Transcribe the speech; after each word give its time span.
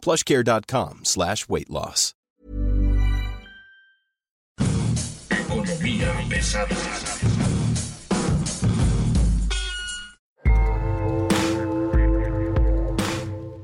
plushcare.com 0.00 1.00
slash 1.04 1.48
weight 1.48 1.70
loss. 1.70 2.14
Economía 5.30 6.12
pesada. 6.28 6.76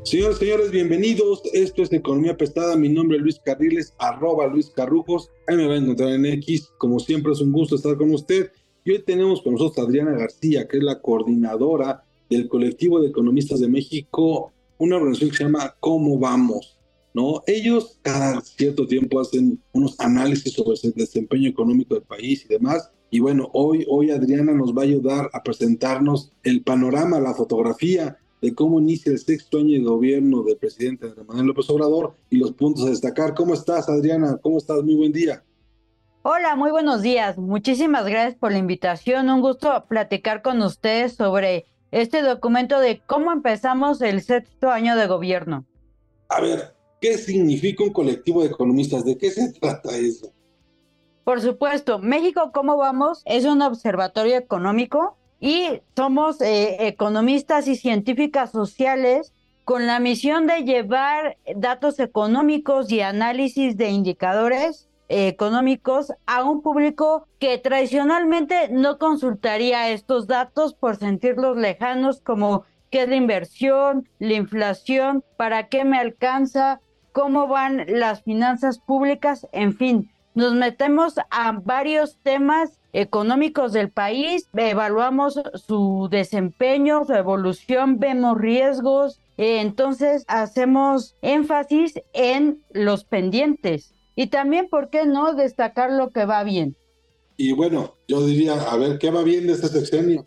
Señores, 0.05 0.39
señores, 0.39 0.71
bienvenidos. 0.71 1.43
Esto 1.53 1.83
es 1.83 1.93
Economía 1.93 2.37
Pesada. 2.37 2.77
Mi 2.77 2.89
nombre 2.89 3.17
es 3.17 3.23
Luis 3.23 3.41
Carriles, 3.45 3.93
arroba 3.99 4.47
Luis 4.47 4.71
Carrujos. 4.71 5.31
Ahí 5.49 5.57
me 5.57 5.67
van 5.67 5.77
a 5.77 5.79
encontrar 5.79 6.11
en 6.11 6.27
X. 6.27 6.71
Como 6.79 7.01
siempre, 7.01 7.33
es 7.33 7.41
un 7.41 7.51
gusto 7.53 7.75
estar 7.75 7.97
con 7.97 8.15
usted. 8.15 8.53
Y 8.85 8.93
hoy 8.93 9.03
tenemos 9.03 9.43
con 9.43 9.55
nosotros 9.55 9.79
a 9.79 9.89
Adriana 9.89 10.13
García, 10.13 10.69
que 10.69 10.77
es 10.77 10.83
la 10.85 11.01
coordinadora 11.01 12.05
del 12.31 12.49
colectivo 12.49 13.01
de 13.01 13.09
economistas 13.09 13.61
de 13.61 13.69
México, 13.69 14.53
una 14.79 14.97
organización 14.97 15.31
que 15.31 15.37
se 15.37 15.45
llama 15.45 15.75
¿Cómo 15.81 16.19
vamos? 16.19 16.79
¿No? 17.15 17.43
Ellos 17.47 17.99
cada 18.03 18.41
cierto 18.43 18.87
tiempo 18.87 19.21
hacen 19.21 19.63
unos 19.73 19.99
análisis 20.01 20.53
sobre 20.53 20.79
el 20.83 20.93
desempeño 20.93 21.49
económico 21.49 21.95
del 21.95 22.05
país 22.05 22.45
y 22.45 22.49
demás. 22.49 22.91
Y 23.11 23.21
bueno, 23.21 23.49
hoy, 23.55 23.87
hoy 23.89 24.11
Adriana 24.11 24.53
nos 24.53 24.75
va 24.75 24.83
a 24.83 24.85
ayudar 24.85 25.31
a 25.33 25.43
presentarnos 25.43 26.33
el 26.43 26.63
panorama, 26.63 27.19
la 27.21 27.35
fotografía 27.35 28.19
de 28.43 28.55
cómo 28.55 28.81
inicia 28.81 29.13
el 29.13 29.19
sexto 29.19 29.59
año 29.59 29.73
de 29.73 29.85
gobierno 29.85 30.43
del 30.43 30.59
presidente 30.59 31.07
Andrés 31.07 31.27
Manuel 31.27 31.47
López 31.47 31.71
Obrador 31.71 32.15
y 32.29 32.37
los 32.37 32.53
puntos 32.53 32.85
a 32.85 32.91
destacar. 32.91 33.35
¿Cómo 33.35 33.55
estás, 33.55 33.89
Adriana? 33.89 34.39
¿Cómo 34.43 34.59
estás? 34.59 34.83
Muy 34.83 34.95
buen 34.95 35.13
día. 35.13 35.43
Hola, 36.23 36.57
muy 36.57 36.71
buenos 36.71 37.03
días. 37.03 37.39
Muchísimas 37.39 38.05
gracias 38.05 38.35
por 38.35 38.53
la 38.53 38.59
invitación. 38.59 39.31
Un 39.31 39.41
gusto 39.41 39.85
platicar 39.89 40.43
con 40.43 40.61
ustedes 40.61 41.15
sobre 41.15 41.67
este 42.01 42.21
documento 42.21 42.79
de 42.79 43.01
cómo 43.07 43.33
empezamos 43.33 44.03
el 44.03 44.21
sexto 44.21 44.71
año 44.71 44.97
de 44.97 45.07
gobierno. 45.07 45.65
A 46.29 46.43
ver, 46.43 46.75
¿qué 47.01 47.17
significa 47.17 47.85
un 47.85 47.93
colectivo 47.93 48.43
de 48.43 48.49
economistas? 48.49 49.05
¿De 49.05 49.17
qué 49.17 49.31
se 49.31 49.51
trata 49.61 49.97
eso? 49.97 50.31
Por 51.25 51.41
supuesto, 51.41 51.99
México, 51.99 52.51
¿cómo 52.53 52.77
vamos? 52.77 53.23
Es 53.25 53.47
un 53.47 53.63
observatorio 53.63 54.37
económico 54.37 55.17
y 55.41 55.81
somos 55.97 56.41
eh, 56.43 56.87
economistas 56.87 57.67
y 57.67 57.77
científicas 57.77 58.53
sociales 58.53 59.33
con 59.65 59.87
la 59.87 59.99
misión 59.99 60.47
de 60.47 60.65
llevar 60.65 61.39
datos 61.57 61.99
económicos 61.99 62.93
y 62.93 63.01
análisis 63.01 63.79
de 63.79 63.89
indicadores 63.89 64.89
económicos 65.09 66.13
a 66.27 66.45
un 66.45 66.63
público 66.63 67.27
que 67.39 67.59
tradicionalmente 67.59 68.69
no 68.71 68.99
consultaría 68.99 69.91
estos 69.91 70.27
datos 70.27 70.75
por 70.75 70.97
sentirlos 70.97 71.57
lejanos 71.57 72.21
como 72.21 72.65
qué 72.91 73.03
es 73.03 73.09
la 73.09 73.17
inversión, 73.17 74.09
la 74.19 74.35
inflación, 74.35 75.25
para 75.37 75.69
qué 75.69 75.85
me 75.85 75.99
alcanza, 75.99 76.81
cómo 77.13 77.47
van 77.49 77.85
las 77.89 78.23
finanzas 78.23 78.79
públicas, 78.79 79.47
en 79.53 79.75
fin, 79.75 80.11
nos 80.35 80.53
metemos 80.55 81.15
a 81.31 81.53
varios 81.53 82.19
temas 82.23 82.79
económicos 82.93 83.73
del 83.73 83.91
país, 83.91 84.49
evaluamos 84.55 85.41
su 85.55 86.09
desempeño, 86.11 87.05
su 87.05 87.15
evolución, 87.15 87.99
vemos 87.99 88.39
riesgos, 88.39 89.21
entonces 89.39 90.25
hacemos 90.29 91.17
énfasis 91.23 92.01
en 92.13 92.63
los 92.71 93.05
pendientes 93.05 93.96
y 94.17 94.29
también, 94.29 94.69
¿por 94.69 94.91
qué 94.91 95.07
no 95.07 95.35
destacar 95.35 95.93
lo 95.93 96.11
que 96.11 96.25
va 96.25 96.43
bien? 96.43 96.77
Y 97.37 97.53
bueno, 97.53 97.97
yo 98.09 98.27
diría, 98.27 98.55
a 98.55 98.77
ver, 98.79 98.99
¿qué 98.99 99.11
va 99.11 99.23
bien 99.23 99.47
de 99.47 99.53
este 99.53 99.69
sexenio? 99.69 100.27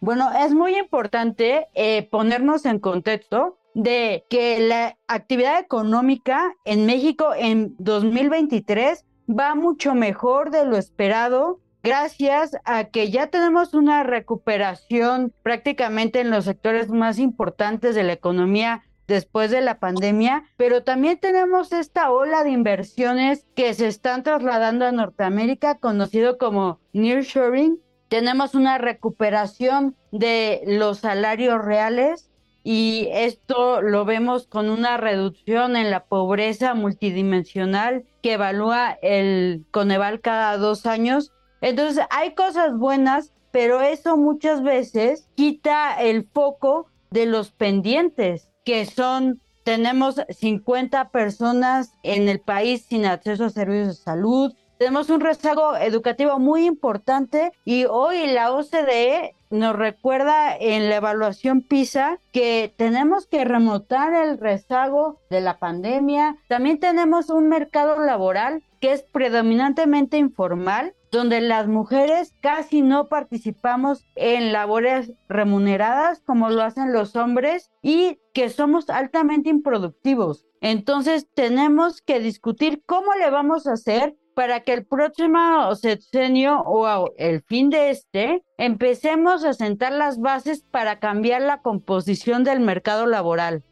Bueno, 0.00 0.28
es 0.44 0.52
muy 0.52 0.76
importante 0.76 1.68
eh, 1.74 2.08
ponernos 2.10 2.66
en 2.66 2.80
contexto 2.80 3.58
de 3.74 4.24
que 4.28 4.58
la 4.58 4.98
actividad 5.06 5.60
económica 5.60 6.54
en 6.64 6.86
México 6.86 7.32
en 7.36 7.76
2023 7.78 9.04
va 9.28 9.54
mucho 9.54 9.94
mejor 9.94 10.50
de 10.50 10.64
lo 10.64 10.76
esperado 10.76 11.60
gracias 11.82 12.56
a 12.64 12.84
que 12.84 13.10
ya 13.10 13.28
tenemos 13.28 13.74
una 13.74 14.02
recuperación 14.02 15.32
prácticamente 15.42 16.20
en 16.20 16.30
los 16.30 16.44
sectores 16.44 16.88
más 16.88 17.18
importantes 17.18 17.94
de 17.94 18.02
la 18.02 18.12
economía 18.12 18.82
después 19.10 19.50
de 19.50 19.60
la 19.60 19.78
pandemia, 19.78 20.44
pero 20.56 20.82
también 20.84 21.18
tenemos 21.18 21.72
esta 21.72 22.10
ola 22.10 22.44
de 22.44 22.50
inversiones 22.50 23.44
que 23.54 23.74
se 23.74 23.88
están 23.88 24.22
trasladando 24.22 24.86
a 24.86 24.92
Norteamérica, 24.92 25.78
conocido 25.78 26.38
como 26.38 26.78
nearshoring. 26.92 27.80
Tenemos 28.08 28.54
una 28.54 28.78
recuperación 28.78 29.96
de 30.12 30.62
los 30.64 30.98
salarios 30.98 31.62
reales 31.62 32.30
y 32.62 33.08
esto 33.12 33.82
lo 33.82 34.04
vemos 34.04 34.46
con 34.46 34.70
una 34.70 34.96
reducción 34.96 35.76
en 35.76 35.90
la 35.90 36.04
pobreza 36.04 36.74
multidimensional 36.74 38.04
que 38.22 38.34
evalúa 38.34 38.96
el 39.02 39.64
Coneval 39.72 40.20
cada 40.20 40.56
dos 40.56 40.86
años. 40.86 41.32
Entonces 41.60 42.04
hay 42.10 42.34
cosas 42.34 42.76
buenas, 42.76 43.32
pero 43.50 43.80
eso 43.80 44.16
muchas 44.16 44.62
veces 44.62 45.28
quita 45.34 46.00
el 46.00 46.28
foco 46.32 46.86
de 47.10 47.26
los 47.26 47.50
pendientes 47.50 48.49
que 48.70 48.86
son, 48.86 49.40
tenemos 49.64 50.22
50 50.28 51.08
personas 51.08 51.92
en 52.04 52.28
el 52.28 52.38
país 52.38 52.86
sin 52.88 53.04
acceso 53.04 53.46
a 53.46 53.50
servicios 53.50 53.88
de 53.88 53.94
salud, 54.04 54.54
tenemos 54.78 55.10
un 55.10 55.20
rezago 55.20 55.76
educativo 55.76 56.38
muy 56.38 56.66
importante 56.66 57.50
y 57.64 57.84
hoy 57.86 58.28
la 58.28 58.52
OCDE 58.52 59.34
nos 59.50 59.74
recuerda 59.74 60.56
en 60.56 60.88
la 60.88 60.96
evaluación 60.96 61.62
PISA 61.62 62.20
que 62.32 62.72
tenemos 62.76 63.26
que 63.26 63.44
remontar 63.44 64.14
el 64.14 64.38
rezago 64.38 65.18
de 65.30 65.40
la 65.40 65.58
pandemia. 65.58 66.36
También 66.48 66.78
tenemos 66.78 67.28
un 67.28 67.48
mercado 67.48 67.98
laboral 67.98 68.62
que 68.80 68.92
es 68.92 69.02
predominantemente 69.02 70.16
informal, 70.16 70.94
donde 71.10 71.40
las 71.40 71.68
mujeres 71.68 72.34
casi 72.40 72.82
no 72.82 73.08
participamos 73.08 74.06
en 74.14 74.52
labores 74.52 75.12
remuneradas 75.28 76.20
como 76.20 76.50
lo 76.50 76.62
hacen 76.62 76.92
los 76.92 77.16
hombres 77.16 77.70
y 77.82 78.18
que 78.32 78.48
somos 78.48 78.88
altamente 78.90 79.50
improductivos. 79.50 80.46
Entonces 80.60 81.26
tenemos 81.34 82.00
que 82.00 82.20
discutir 82.20 82.82
cómo 82.86 83.14
le 83.14 83.30
vamos 83.30 83.66
a 83.66 83.72
hacer 83.72 84.16
para 84.34 84.60
que 84.60 84.72
el 84.72 84.86
próximo 84.86 85.74
sexenio 85.74 86.60
o 86.60 87.12
el 87.18 87.42
fin 87.42 87.68
de 87.68 87.90
este 87.90 88.42
empecemos 88.56 89.44
a 89.44 89.52
sentar 89.52 89.92
las 89.92 90.18
bases 90.18 90.62
para 90.70 90.98
cambiar 90.98 91.42
la 91.42 91.60
composición 91.60 92.44
del 92.44 92.60
mercado 92.60 93.06
laboral. 93.06 93.64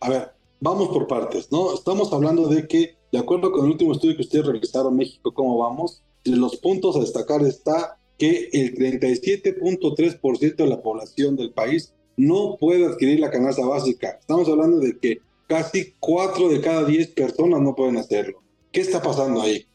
A 0.00 0.08
ver, 0.08 0.33
vamos 0.64 0.88
por 0.88 1.06
partes, 1.06 1.52
¿no? 1.52 1.74
Estamos 1.74 2.10
hablando 2.14 2.48
de 2.48 2.66
que, 2.66 2.96
de 3.12 3.18
acuerdo 3.18 3.52
con 3.52 3.66
el 3.66 3.72
último 3.72 3.92
estudio 3.92 4.16
que 4.16 4.22
ustedes 4.22 4.46
realizaron 4.46 4.96
México, 4.96 5.34
¿cómo 5.34 5.58
vamos? 5.58 6.02
Entre 6.24 6.40
los 6.40 6.56
puntos 6.56 6.96
a 6.96 7.00
destacar 7.00 7.42
está 7.42 7.98
que 8.16 8.48
el 8.50 8.74
37.3% 8.74 10.56
de 10.56 10.66
la 10.66 10.80
población 10.80 11.36
del 11.36 11.52
país 11.52 11.92
no 12.16 12.56
puede 12.58 12.86
adquirir 12.86 13.20
la 13.20 13.30
canasta 13.30 13.66
básica. 13.66 14.16
Estamos 14.18 14.48
hablando 14.48 14.78
de 14.78 14.98
que 14.98 15.18
casi 15.48 15.92
4 16.00 16.48
de 16.48 16.62
cada 16.62 16.84
10 16.84 17.08
personas 17.08 17.60
no 17.60 17.74
pueden 17.74 17.98
hacerlo. 17.98 18.42
¿Qué 18.72 18.80
está 18.80 19.02
pasando 19.02 19.42
ahí? 19.42 19.66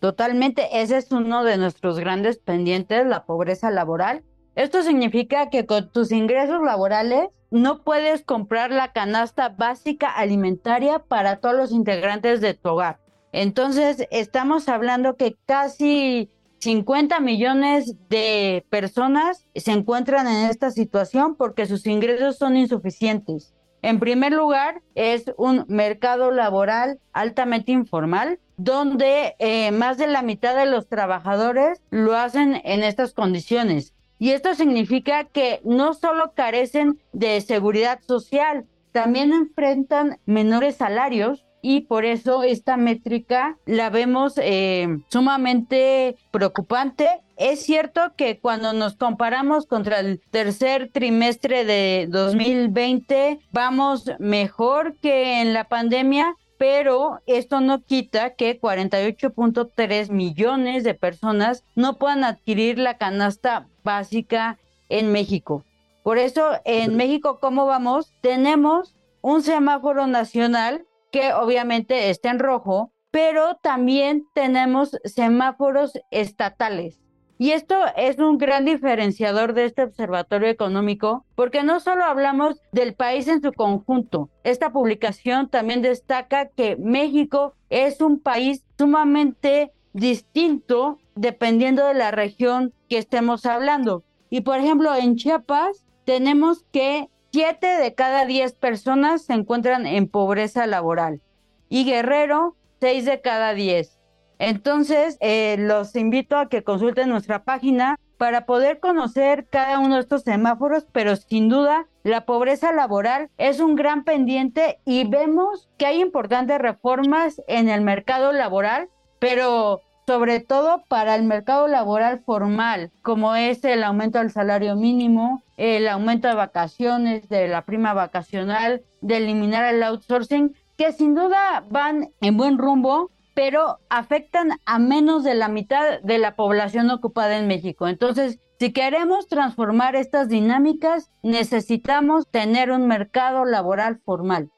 Totalmente, 0.00 0.66
ese 0.72 0.96
es 0.96 1.12
uno 1.12 1.44
de 1.44 1.56
nuestros 1.56 2.00
grandes 2.00 2.38
pendientes, 2.38 3.06
la 3.06 3.26
pobreza 3.26 3.70
laboral. 3.70 4.24
Esto 4.56 4.82
significa 4.82 5.50
que 5.50 5.66
con 5.66 5.92
tus 5.92 6.10
ingresos 6.10 6.60
laborales 6.64 7.28
no 7.50 7.82
puedes 7.82 8.22
comprar 8.24 8.70
la 8.70 8.92
canasta 8.92 9.48
básica 9.48 10.08
alimentaria 10.08 11.00
para 11.00 11.36
todos 11.40 11.56
los 11.56 11.72
integrantes 11.72 12.40
de 12.40 12.54
tu 12.54 12.70
hogar. 12.70 13.00
Entonces, 13.32 14.06
estamos 14.10 14.68
hablando 14.68 15.16
que 15.16 15.36
casi 15.46 16.30
50 16.60 17.20
millones 17.20 17.94
de 18.08 18.64
personas 18.70 19.46
se 19.54 19.72
encuentran 19.72 20.26
en 20.26 20.50
esta 20.50 20.70
situación 20.70 21.36
porque 21.36 21.66
sus 21.66 21.86
ingresos 21.86 22.36
son 22.36 22.56
insuficientes. 22.56 23.54
En 23.82 23.98
primer 23.98 24.32
lugar, 24.32 24.82
es 24.94 25.32
un 25.38 25.64
mercado 25.68 26.30
laboral 26.30 27.00
altamente 27.12 27.72
informal, 27.72 28.38
donde 28.58 29.36
eh, 29.38 29.70
más 29.72 29.96
de 29.96 30.06
la 30.06 30.20
mitad 30.20 30.54
de 30.54 30.66
los 30.66 30.86
trabajadores 30.86 31.80
lo 31.90 32.14
hacen 32.14 32.60
en 32.64 32.82
estas 32.82 33.14
condiciones. 33.14 33.94
Y 34.20 34.30
esto 34.30 34.54
significa 34.54 35.24
que 35.24 35.60
no 35.64 35.94
solo 35.94 36.32
carecen 36.34 37.00
de 37.12 37.40
seguridad 37.40 38.00
social, 38.06 38.66
también 38.92 39.32
enfrentan 39.32 40.18
menores 40.26 40.76
salarios 40.76 41.46
y 41.62 41.82
por 41.82 42.04
eso 42.04 42.42
esta 42.42 42.76
métrica 42.76 43.56
la 43.64 43.88
vemos 43.88 44.34
eh, 44.36 44.88
sumamente 45.08 46.16
preocupante. 46.30 47.08
Es 47.36 47.62
cierto 47.62 48.12
que 48.16 48.38
cuando 48.38 48.74
nos 48.74 48.96
comparamos 48.96 49.64
contra 49.64 50.00
el 50.00 50.20
tercer 50.30 50.90
trimestre 50.92 51.64
de 51.64 52.06
2020 52.10 53.40
vamos 53.52 54.10
mejor 54.18 54.96
que 55.00 55.40
en 55.40 55.54
la 55.54 55.64
pandemia, 55.64 56.34
pero 56.60 57.22
esto 57.24 57.62
no 57.62 57.82
quita 57.82 58.34
que 58.34 58.60
48.3 58.60 60.10
millones 60.10 60.84
de 60.84 60.92
personas 60.92 61.64
no 61.74 61.96
puedan 61.96 62.22
adquirir 62.22 62.78
la 62.78 62.98
canasta 62.98 63.66
básica 63.82 64.58
en 64.90 65.10
México. 65.10 65.64
Por 66.02 66.18
eso 66.18 66.50
en 66.66 66.96
México, 66.96 67.40
¿cómo 67.40 67.64
vamos? 67.64 68.12
Tenemos 68.20 68.94
un 69.22 69.42
semáforo 69.42 70.06
nacional 70.06 70.86
que 71.10 71.32
obviamente 71.32 72.10
está 72.10 72.30
en 72.30 72.38
rojo, 72.38 72.92
pero 73.10 73.54
también 73.62 74.26
tenemos 74.34 74.98
semáforos 75.04 75.94
estatales. 76.10 76.99
Y 77.40 77.52
esto 77.52 77.74
es 77.96 78.18
un 78.18 78.36
gran 78.36 78.66
diferenciador 78.66 79.54
de 79.54 79.64
este 79.64 79.84
observatorio 79.84 80.46
económico, 80.50 81.24
porque 81.34 81.62
no 81.62 81.80
solo 81.80 82.04
hablamos 82.04 82.60
del 82.70 82.92
país 82.92 83.28
en 83.28 83.40
su 83.40 83.54
conjunto, 83.54 84.28
esta 84.44 84.72
publicación 84.72 85.48
también 85.48 85.80
destaca 85.80 86.50
que 86.50 86.76
México 86.76 87.54
es 87.70 88.02
un 88.02 88.20
país 88.20 88.62
sumamente 88.76 89.72
distinto 89.94 90.98
dependiendo 91.14 91.86
de 91.86 91.94
la 91.94 92.10
región 92.10 92.74
que 92.90 92.98
estemos 92.98 93.46
hablando. 93.46 94.04
Y 94.28 94.42
por 94.42 94.58
ejemplo, 94.58 94.94
en 94.94 95.16
Chiapas 95.16 95.86
tenemos 96.04 96.66
que 96.72 97.08
7 97.32 97.66
de 97.66 97.94
cada 97.94 98.26
10 98.26 98.52
personas 98.52 99.22
se 99.22 99.32
encuentran 99.32 99.86
en 99.86 100.08
pobreza 100.08 100.66
laboral 100.66 101.22
y 101.70 101.86
Guerrero 101.86 102.54
6 102.80 103.06
de 103.06 103.22
cada 103.22 103.54
10. 103.54 103.99
Entonces, 104.40 105.18
eh, 105.20 105.56
los 105.58 105.94
invito 105.94 106.38
a 106.38 106.48
que 106.48 106.64
consulten 106.64 107.10
nuestra 107.10 107.44
página 107.44 107.98
para 108.16 108.46
poder 108.46 108.80
conocer 108.80 109.46
cada 109.50 109.78
uno 109.78 109.96
de 109.96 110.00
estos 110.00 110.22
semáforos, 110.22 110.86
pero 110.92 111.14
sin 111.16 111.50
duda 111.50 111.86
la 112.04 112.24
pobreza 112.24 112.72
laboral 112.72 113.28
es 113.36 113.60
un 113.60 113.76
gran 113.76 114.02
pendiente 114.02 114.78
y 114.86 115.06
vemos 115.06 115.68
que 115.76 115.84
hay 115.84 116.00
importantes 116.00 116.58
reformas 116.58 117.42
en 117.48 117.68
el 117.68 117.82
mercado 117.82 118.32
laboral, 118.32 118.88
pero 119.18 119.82
sobre 120.06 120.40
todo 120.40 120.84
para 120.88 121.16
el 121.16 121.24
mercado 121.24 121.68
laboral 121.68 122.22
formal, 122.24 122.90
como 123.02 123.36
es 123.36 123.62
el 123.64 123.84
aumento 123.84 124.20
del 124.20 124.30
salario 124.30 124.74
mínimo, 124.74 125.42
el 125.58 125.86
aumento 125.86 126.28
de 126.28 126.34
vacaciones, 126.34 127.28
de 127.28 127.46
la 127.46 127.66
prima 127.66 127.92
vacacional, 127.92 128.82
de 129.02 129.18
eliminar 129.18 129.66
el 129.66 129.82
outsourcing, 129.82 130.56
que 130.78 130.92
sin 130.92 131.14
duda 131.14 131.62
van 131.68 132.08
en 132.22 132.38
buen 132.38 132.56
rumbo, 132.56 133.10
pero 133.34 133.78
afectan 133.88 134.52
a 134.64 134.78
menos 134.78 135.24
de 135.24 135.34
la 135.34 135.48
mitad 135.48 136.00
de 136.00 136.18
la 136.18 136.36
población 136.36 136.90
ocupada 136.90 137.38
en 137.38 137.46
México. 137.46 137.88
Entonces, 137.88 138.38
si 138.58 138.72
queremos 138.72 139.26
transformar 139.28 139.96
estas 139.96 140.28
dinámicas, 140.28 141.10
necesitamos 141.22 142.26
tener 142.30 142.70
un 142.70 142.86
mercado 142.86 143.44
laboral 143.44 144.00
formal. 144.04 144.50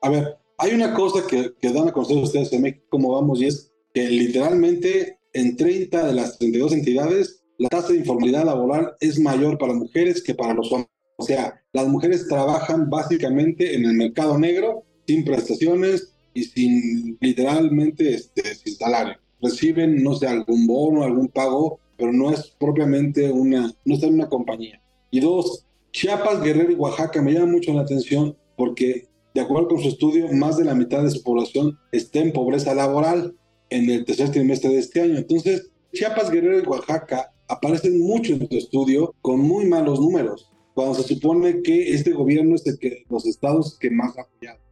A 0.00 0.10
ver, 0.10 0.38
hay 0.58 0.72
una 0.74 0.94
cosa 0.94 1.26
que, 1.26 1.52
dan 1.60 1.88
a 1.88 1.92
conocer 1.92 2.16
ustedes 2.16 2.52
en 2.52 2.62
México, 2.62 2.86
cómo 2.88 3.12
vamos, 3.12 3.40
y 3.40 3.46
es 3.46 3.72
que 3.92 4.08
literalmente 4.08 5.18
en 5.32 5.56
30 5.56 6.06
de 6.06 6.14
las 6.14 6.38
32 6.38 6.72
entidades 6.72 7.44
la 7.58 7.68
tasa 7.68 7.92
de 7.92 7.98
informalidad 7.98 8.44
laboral 8.44 8.94
es 9.00 9.18
mayor 9.18 9.58
para 9.58 9.74
mujeres 9.74 10.22
que 10.22 10.34
para 10.34 10.54
los 10.54 10.72
hombres. 10.72 10.90
O 11.16 11.24
sea, 11.24 11.62
las 11.72 11.86
mujeres 11.86 12.26
trabajan 12.26 12.90
básicamente 12.90 13.74
en 13.74 13.84
el 13.84 13.94
mercado 13.94 14.38
negro 14.38 14.84
sin 15.06 15.24
prestaciones 15.24 16.13
y 16.34 16.44
sin 16.44 17.16
literalmente 17.20 18.14
este, 18.14 18.54
sin 18.54 18.74
salario. 18.74 19.14
Reciben, 19.40 20.02
no 20.02 20.14
sé, 20.14 20.26
algún 20.26 20.66
bono, 20.66 21.04
algún 21.04 21.28
pago, 21.28 21.80
pero 21.96 22.12
no 22.12 22.30
es 22.30 22.54
propiamente 22.58 23.30
una, 23.30 23.72
no 23.84 23.94
está 23.94 24.06
en 24.06 24.14
una 24.14 24.28
compañía. 24.28 24.82
Y 25.10 25.20
dos, 25.20 25.64
Chiapas, 25.92 26.42
Guerrero 26.42 26.72
y 26.72 26.74
Oaxaca 26.74 27.22
me 27.22 27.32
llaman 27.32 27.52
mucho 27.52 27.72
la 27.72 27.82
atención 27.82 28.36
porque, 28.56 29.06
de 29.32 29.40
acuerdo 29.40 29.68
con 29.68 29.80
su 29.80 29.88
estudio, 29.88 30.30
más 30.32 30.56
de 30.56 30.64
la 30.64 30.74
mitad 30.74 31.02
de 31.02 31.10
su 31.10 31.22
población 31.22 31.78
está 31.92 32.18
en 32.18 32.32
pobreza 32.32 32.74
laboral 32.74 33.36
en 33.70 33.88
el 33.90 34.04
tercer 34.04 34.30
trimestre 34.30 34.70
de 34.70 34.78
este 34.78 35.02
año. 35.02 35.18
Entonces, 35.18 35.70
Chiapas, 35.92 36.30
Guerrero 36.30 36.58
y 36.58 36.66
Oaxaca 36.66 37.32
aparecen 37.46 38.00
mucho 38.00 38.32
en 38.32 38.48
tu 38.48 38.56
estudio 38.56 39.14
con 39.20 39.38
muy 39.40 39.66
malos 39.66 40.00
números, 40.00 40.50
cuando 40.74 40.94
se 40.94 41.14
supone 41.14 41.62
que 41.62 41.92
este 41.92 42.12
gobierno 42.12 42.56
es 42.56 42.66
el 42.66 42.78
que 42.78 43.04
los 43.08 43.26
estados 43.26 43.78
que 43.78 43.90
más 43.90 44.16
ha 44.18 44.22
apoyado. 44.22 44.63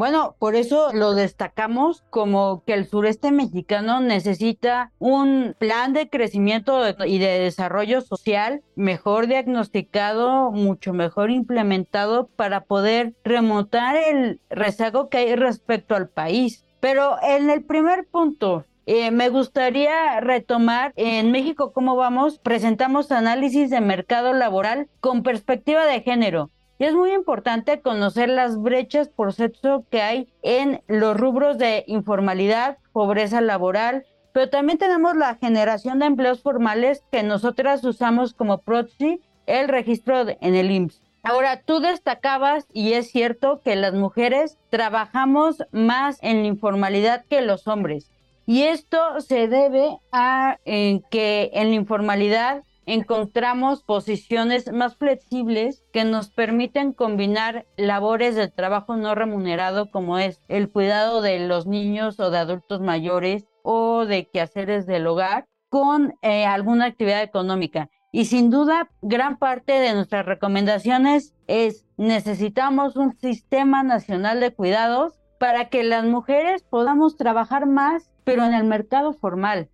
Bueno, 0.00 0.34
por 0.38 0.54
eso 0.54 0.94
lo 0.94 1.12
destacamos 1.12 2.04
como 2.08 2.64
que 2.64 2.72
el 2.72 2.86
sureste 2.86 3.32
mexicano 3.32 4.00
necesita 4.00 4.92
un 4.98 5.54
plan 5.58 5.92
de 5.92 6.08
crecimiento 6.08 6.80
y 7.04 7.18
de 7.18 7.40
desarrollo 7.40 8.00
social 8.00 8.62
mejor 8.76 9.26
diagnosticado, 9.26 10.52
mucho 10.52 10.94
mejor 10.94 11.30
implementado 11.30 12.28
para 12.28 12.62
poder 12.62 13.12
remontar 13.24 13.94
el 13.94 14.40
rezago 14.48 15.10
que 15.10 15.18
hay 15.18 15.36
respecto 15.36 15.94
al 15.94 16.08
país. 16.08 16.64
Pero 16.80 17.18
en 17.22 17.50
el 17.50 17.62
primer 17.62 18.06
punto, 18.06 18.64
eh, 18.86 19.10
me 19.10 19.28
gustaría 19.28 20.18
retomar 20.20 20.94
en 20.96 21.30
México 21.30 21.74
cómo 21.74 21.94
vamos. 21.94 22.38
Presentamos 22.38 23.12
análisis 23.12 23.68
de 23.68 23.82
mercado 23.82 24.32
laboral 24.32 24.88
con 25.00 25.22
perspectiva 25.22 25.84
de 25.84 26.00
género. 26.00 26.48
Y 26.80 26.84
es 26.84 26.94
muy 26.94 27.12
importante 27.12 27.82
conocer 27.82 28.30
las 28.30 28.58
brechas 28.58 29.10
por 29.10 29.34
sexo 29.34 29.84
que 29.90 30.00
hay 30.00 30.32
en 30.40 30.80
los 30.86 31.14
rubros 31.14 31.58
de 31.58 31.84
informalidad, 31.86 32.78
pobreza 32.94 33.42
laboral, 33.42 34.06
pero 34.32 34.48
también 34.48 34.78
tenemos 34.78 35.14
la 35.14 35.34
generación 35.34 35.98
de 35.98 36.06
empleos 36.06 36.40
formales 36.40 37.04
que 37.12 37.22
nosotras 37.22 37.84
usamos 37.84 38.32
como 38.32 38.62
proxy, 38.62 39.20
el 39.44 39.68
registro 39.68 40.24
en 40.26 40.54
el 40.54 40.70
IMSS. 40.70 41.02
Ahora, 41.22 41.60
tú 41.60 41.80
destacabas, 41.80 42.66
y 42.72 42.94
es 42.94 43.10
cierto, 43.10 43.60
que 43.62 43.76
las 43.76 43.92
mujeres 43.92 44.56
trabajamos 44.70 45.62
más 45.72 46.18
en 46.22 46.40
la 46.40 46.46
informalidad 46.46 47.26
que 47.28 47.42
los 47.42 47.68
hombres. 47.68 48.10
Y 48.46 48.62
esto 48.62 49.20
se 49.20 49.48
debe 49.48 49.98
a 50.12 50.56
que 50.64 51.50
en 51.52 51.68
la 51.68 51.74
informalidad 51.74 52.62
encontramos 52.92 53.84
posiciones 53.84 54.72
más 54.72 54.96
flexibles 54.96 55.84
que 55.92 56.04
nos 56.04 56.30
permiten 56.30 56.92
combinar 56.92 57.66
labores 57.76 58.34
de 58.34 58.48
trabajo 58.48 58.96
no 58.96 59.14
remunerado 59.14 59.92
como 59.92 60.18
es 60.18 60.42
el 60.48 60.70
cuidado 60.70 61.22
de 61.22 61.38
los 61.46 61.66
niños 61.66 62.18
o 62.18 62.30
de 62.30 62.38
adultos 62.38 62.80
mayores 62.80 63.46
o 63.62 64.06
de 64.06 64.28
quehaceres 64.28 64.86
del 64.86 65.06
hogar 65.06 65.46
con 65.68 66.14
eh, 66.22 66.46
alguna 66.46 66.86
actividad 66.86 67.22
económica. 67.22 67.90
Y 68.10 68.24
sin 68.24 68.50
duda, 68.50 68.90
gran 69.02 69.38
parte 69.38 69.72
de 69.72 69.94
nuestras 69.94 70.26
recomendaciones 70.26 71.32
es 71.46 71.86
necesitamos 71.96 72.96
un 72.96 73.16
sistema 73.18 73.84
nacional 73.84 74.40
de 74.40 74.52
cuidados 74.52 75.20
para 75.38 75.68
que 75.68 75.84
las 75.84 76.04
mujeres 76.04 76.64
podamos 76.64 77.16
trabajar 77.16 77.66
más, 77.66 78.10
pero 78.24 78.44
en 78.44 78.52
el 78.52 78.64
mercado 78.64 79.12
formal. 79.12 79.70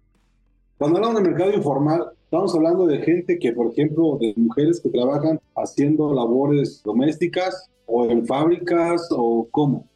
Cuando 0.79 0.99
hablamos 0.99 1.23
de 1.23 1.31
mercado 1.31 1.53
informal, 1.53 2.11
estamos 2.25 2.55
hablando 2.55 2.87
de 2.87 2.99
gente 2.99 3.39
que, 3.39 3.53
por 3.53 3.73
ejemplo, 3.73 4.19
de 4.21 4.35
mujeres 4.37 4.79
que 4.81 4.91
trabajan 4.91 5.41
haciendo 5.55 6.13
labores 6.13 6.83
domésticas 6.85 7.71
o 7.87 8.05
en 8.05 8.27
fábricas 8.27 9.09
o 9.11 9.49
cómo. 9.51 9.87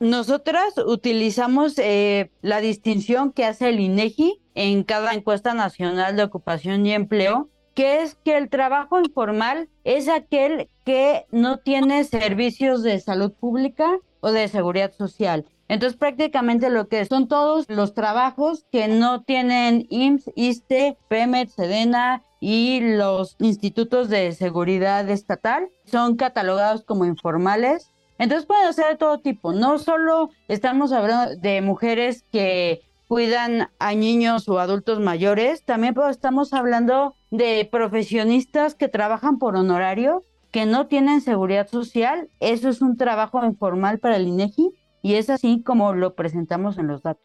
Nosotras 0.00 0.74
utilizamos 0.84 1.78
eh, 1.78 2.30
la 2.42 2.60
distinción 2.60 3.30
que 3.30 3.44
hace 3.44 3.68
el 3.68 3.78
INEGI 3.78 4.40
en 4.56 4.82
cada 4.82 5.14
encuesta 5.14 5.54
nacional 5.54 6.16
de 6.16 6.24
ocupación 6.24 6.84
y 6.84 6.92
empleo 6.92 7.48
que 7.74 8.02
es 8.02 8.14
que 8.24 8.36
el 8.36 8.48
trabajo 8.48 9.00
informal 9.00 9.68
es 9.82 10.08
aquel 10.08 10.68
que 10.84 11.26
no 11.30 11.58
tiene 11.58 12.04
servicios 12.04 12.82
de 12.82 13.00
salud 13.00 13.32
pública 13.32 13.98
o 14.20 14.30
de 14.32 14.48
seguridad 14.48 14.92
social. 14.92 15.44
Entonces 15.74 15.98
prácticamente 15.98 16.70
lo 16.70 16.86
que 16.86 17.04
son 17.04 17.26
todos 17.26 17.64
los 17.68 17.94
trabajos 17.94 18.64
que 18.70 18.86
no 18.86 19.24
tienen 19.24 19.88
IMSS, 19.90 20.30
ISTE, 20.36 20.96
PEMET, 21.08 21.48
SEDENA 21.48 22.22
y 22.38 22.78
los 22.80 23.34
institutos 23.40 24.08
de 24.08 24.30
seguridad 24.30 25.10
estatal 25.10 25.68
son 25.84 26.14
catalogados 26.14 26.84
como 26.84 27.06
informales. 27.06 27.90
Entonces 28.18 28.46
pueden 28.46 28.72
ser 28.72 28.86
de 28.90 28.96
todo 28.98 29.18
tipo. 29.18 29.52
No 29.52 29.80
solo 29.80 30.30
estamos 30.46 30.92
hablando 30.92 31.34
de 31.40 31.60
mujeres 31.60 32.22
que 32.30 32.82
cuidan 33.08 33.68
a 33.80 33.94
niños 33.96 34.48
o 34.48 34.60
adultos 34.60 35.00
mayores, 35.00 35.64
también 35.64 35.96
estamos 36.08 36.52
hablando 36.52 37.16
de 37.32 37.68
profesionistas 37.68 38.76
que 38.76 38.86
trabajan 38.86 39.40
por 39.40 39.56
honorario, 39.56 40.22
que 40.52 40.66
no 40.66 40.86
tienen 40.86 41.20
seguridad 41.20 41.66
social. 41.66 42.30
Eso 42.38 42.68
es 42.68 42.80
un 42.80 42.96
trabajo 42.96 43.44
informal 43.44 43.98
para 43.98 44.14
el 44.14 44.28
INEGI 44.28 44.70
y 45.04 45.16
es 45.16 45.28
así 45.28 45.62
como 45.62 45.92
lo 45.92 46.14
presentamos 46.14 46.78
en 46.78 46.86
los 46.86 47.02
datos. 47.02 47.22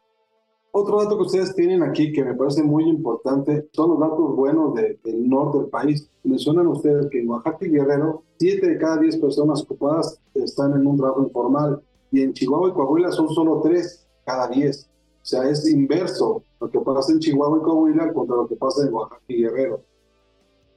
Otro 0.74 1.02
dato 1.02 1.16
que 1.16 1.24
ustedes 1.24 1.56
tienen 1.56 1.82
aquí 1.82 2.12
que 2.12 2.26
me 2.26 2.34
parece 2.34 2.62
muy 2.62 2.84
importante 2.84 3.70
son 3.72 3.92
los 3.92 4.00
datos 4.02 4.36
buenos 4.36 4.76
del 4.76 5.30
norte 5.30 5.60
del 5.60 5.68
país. 5.70 6.12
Mencionan 6.26 6.68
ustedes 6.68 7.08
que 7.10 7.22
en 7.22 7.30
Oaxaca 7.30 7.66
y 7.66 7.70
Guerrero, 7.70 8.24
7 8.38 8.68
de 8.68 8.78
cada 8.78 8.98
10 8.98 9.20
personas 9.20 9.62
ocupadas 9.62 10.20
están 10.34 10.74
en 10.74 10.86
un 10.86 10.98
trabajo 10.98 11.24
informal 11.24 11.82
y 12.12 12.22
en 12.22 12.34
Chihuahua 12.34 12.68
y 12.68 12.74
Coahuila 12.74 13.14
son 13.14 13.30
solo 13.30 13.62
tres 13.62 14.06
cada 14.26 14.50
diez. 14.50 14.90
O 15.22 15.26
sea, 15.26 15.50
es 15.50 15.66
inverso 15.66 16.44
lo 16.60 16.70
que 16.70 16.82
pasa 16.82 17.14
en 17.14 17.20
Chihuahua 17.20 17.60
y 17.60 17.62
Coahuila 17.62 18.12
contra 18.12 18.36
lo 18.36 18.48
que 18.48 18.58
pasa 18.58 18.86
en 18.86 18.94
Oaxaca 18.94 19.24
y 19.30 19.44
Guerrero. 19.44 19.86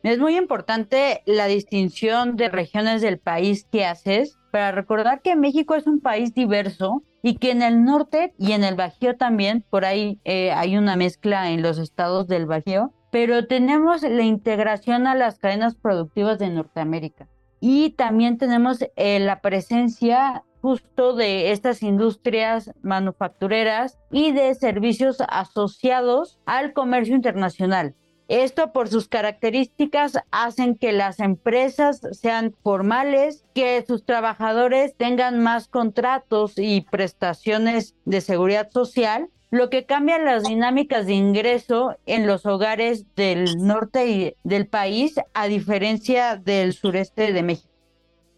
Es 0.02 0.18
muy 0.18 0.36
importante 0.36 1.22
la 1.26 1.46
distinción 1.46 2.34
de 2.36 2.48
regiones 2.48 3.02
del 3.02 3.18
país 3.18 3.68
que 3.70 3.86
haces 3.86 4.36
para 4.50 4.72
recordar 4.72 5.22
que 5.22 5.36
México 5.36 5.76
es 5.76 5.86
un 5.86 6.00
país 6.00 6.34
diverso 6.34 7.04
y 7.22 7.36
que 7.36 7.52
en 7.52 7.62
el 7.62 7.84
norte 7.84 8.34
y 8.36 8.50
en 8.50 8.64
el 8.64 8.74
Bajío 8.74 9.16
también, 9.16 9.64
por 9.70 9.84
ahí 9.84 10.18
eh, 10.24 10.50
hay 10.50 10.76
una 10.76 10.96
mezcla 10.96 11.52
en 11.52 11.62
los 11.62 11.78
estados 11.78 12.26
del 12.26 12.46
Bajío, 12.46 12.92
pero 13.12 13.46
tenemos 13.46 14.02
la 14.02 14.22
integración 14.22 15.06
a 15.06 15.14
las 15.14 15.38
cadenas 15.38 15.76
productivas 15.76 16.40
de 16.40 16.50
Norteamérica 16.50 17.28
y 17.60 17.90
también 17.90 18.38
tenemos 18.38 18.84
eh, 18.96 19.20
la 19.20 19.40
presencia 19.40 20.42
justo 20.62 21.14
de 21.14 21.52
estas 21.52 21.80
industrias 21.82 22.72
manufactureras 22.82 23.98
y 24.10 24.32
de 24.32 24.52
servicios 24.56 25.18
asociados 25.28 26.40
al 26.44 26.72
comercio 26.72 27.14
internacional. 27.14 27.94
Esto 28.32 28.72
por 28.72 28.88
sus 28.88 29.08
características 29.08 30.18
hacen 30.30 30.74
que 30.74 30.92
las 30.92 31.20
empresas 31.20 32.00
sean 32.12 32.54
formales, 32.62 33.44
que 33.54 33.84
sus 33.86 34.06
trabajadores 34.06 34.96
tengan 34.96 35.42
más 35.42 35.68
contratos 35.68 36.54
y 36.56 36.86
prestaciones 36.90 37.94
de 38.06 38.22
seguridad 38.22 38.70
social, 38.70 39.28
lo 39.50 39.68
que 39.68 39.84
cambia 39.84 40.18
las 40.18 40.44
dinámicas 40.44 41.04
de 41.04 41.12
ingreso 41.12 41.94
en 42.06 42.26
los 42.26 42.46
hogares 42.46 43.04
del 43.16 43.58
norte 43.58 44.38
del 44.44 44.66
país 44.66 45.16
a 45.34 45.46
diferencia 45.46 46.36
del 46.36 46.72
sureste 46.72 47.34
de 47.34 47.42
México. 47.42 47.68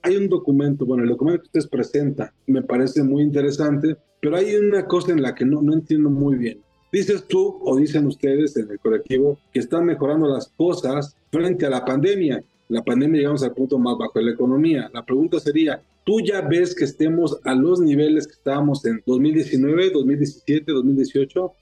Hay 0.03 0.17
un 0.17 0.29
documento, 0.29 0.85
bueno, 0.87 1.05
el 1.05 1.11
documento 1.11 1.43
que 1.43 1.47
ustedes 1.47 1.69
presentan 1.69 2.33
me 2.49 2.63
parece 2.63 3.05
muy 3.05 3.23
interesante, 3.23 3.97
pero 4.21 4.39
hay 4.39 4.57
una 4.57 4.87
cosa 4.87 5.13
en 5.13 5.23
la 5.23 5.37
que 5.37 5.45
no, 5.45 5.63
no 5.63 5.73
entiendo 5.73 6.11
muy 6.11 6.35
bien. 6.35 6.64
Dices 6.95 7.27
tú 7.27 7.59
o 7.65 7.77
dicen 7.77 8.07
ustedes 8.07 8.57
en 8.57 8.71
el 8.71 8.79
colectivo 8.79 9.37
que 9.53 9.59
están 9.59 9.85
mejorando 9.85 10.29
las 10.29 10.47
cosas 10.57 11.17
frente 11.33 11.67
a 11.67 11.71
la 11.71 11.85
pandemia. 11.85 12.45
La 12.69 12.85
pandemia 12.85 13.19
llegamos 13.19 13.43
al 13.43 13.53
punto 13.53 13.81
más 13.81 13.99
bajo 13.99 14.17
de 14.21 14.27
la 14.27 14.31
economía. 14.31 14.89
La 14.95 15.05
pregunta 15.05 15.41
sería, 15.41 15.83
¿tú 16.05 16.21
ya 16.21 16.41
ves 16.43 16.73
que 16.73 16.85
estemos 16.85 17.41
a 17.43 17.53
los 17.57 17.81
niveles 17.81 18.29
que 18.29 18.35
estábamos 18.35 18.85
en 18.85 19.03
2019, 19.07 19.91
2017, 19.91 20.71
2018? 20.71 21.53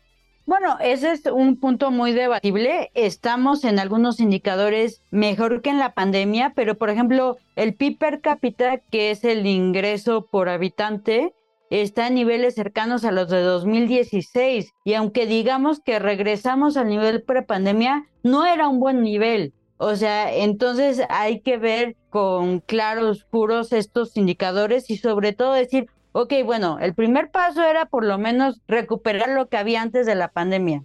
Bueno, 0.45 0.77
ese 0.83 1.13
es 1.13 1.25
un 1.25 1.59
punto 1.59 1.91
muy 1.91 2.13
debatible. 2.13 2.91
Estamos 2.93 3.65
en 3.65 3.79
algunos 3.79 4.21
indicadores 4.21 5.01
mejor 5.11 5.63
que 5.63 5.71
en 5.71 5.79
la 5.79 5.95
pandemia, 5.95 6.53
pero 6.55 6.77
por 6.77 6.91
ejemplo, 6.91 7.39
el 7.57 7.73
PIB 7.73 7.97
per 7.97 8.21
cápita, 8.21 8.83
que 8.91 9.11
es 9.11 9.25
el 9.25 9.47
ingreso 9.47 10.27
por 10.31 10.51
habitante, 10.51 11.33
está 11.81 12.09
en 12.09 12.15
niveles 12.15 12.55
cercanos 12.55 13.05
a 13.05 13.13
los 13.13 13.31
de 13.31 13.41
2016 13.41 14.75
y 14.85 14.95
aunque 14.95 15.27
digamos 15.27 15.81
que 15.81 15.99
regresamos 15.99 16.77
al 16.77 16.89
nivel 16.89 17.23
prepandemia, 17.23 18.07
no 18.23 18.45
era 18.45 18.69
un 18.69 18.79
buen 18.79 19.03
nivel. 19.03 19.55
O 19.79 19.97
sea, 19.97 20.33
entonces 20.33 21.03
hay 21.09 21.41
que 21.41 21.57
ver 21.57 21.97
con 22.11 22.61
claros 22.61 23.25
puros 23.25 23.73
estos 23.73 24.17
indicadores 24.17 24.91
y 24.91 24.97
sobre 24.99 25.33
todo 25.33 25.55
decir, 25.55 25.87
ok, 26.13 26.35
bueno, 26.45 26.79
el 26.79 26.95
primer 26.95 27.31
paso 27.31 27.65
era 27.65 27.87
por 27.87 28.05
lo 28.05 28.19
menos 28.19 28.61
recuperar 28.69 29.31
lo 29.31 29.49
que 29.49 29.57
había 29.57 29.83
antes 29.83 30.07
de 30.07 30.15
la 30.15 30.29
pandemia, 30.29 30.85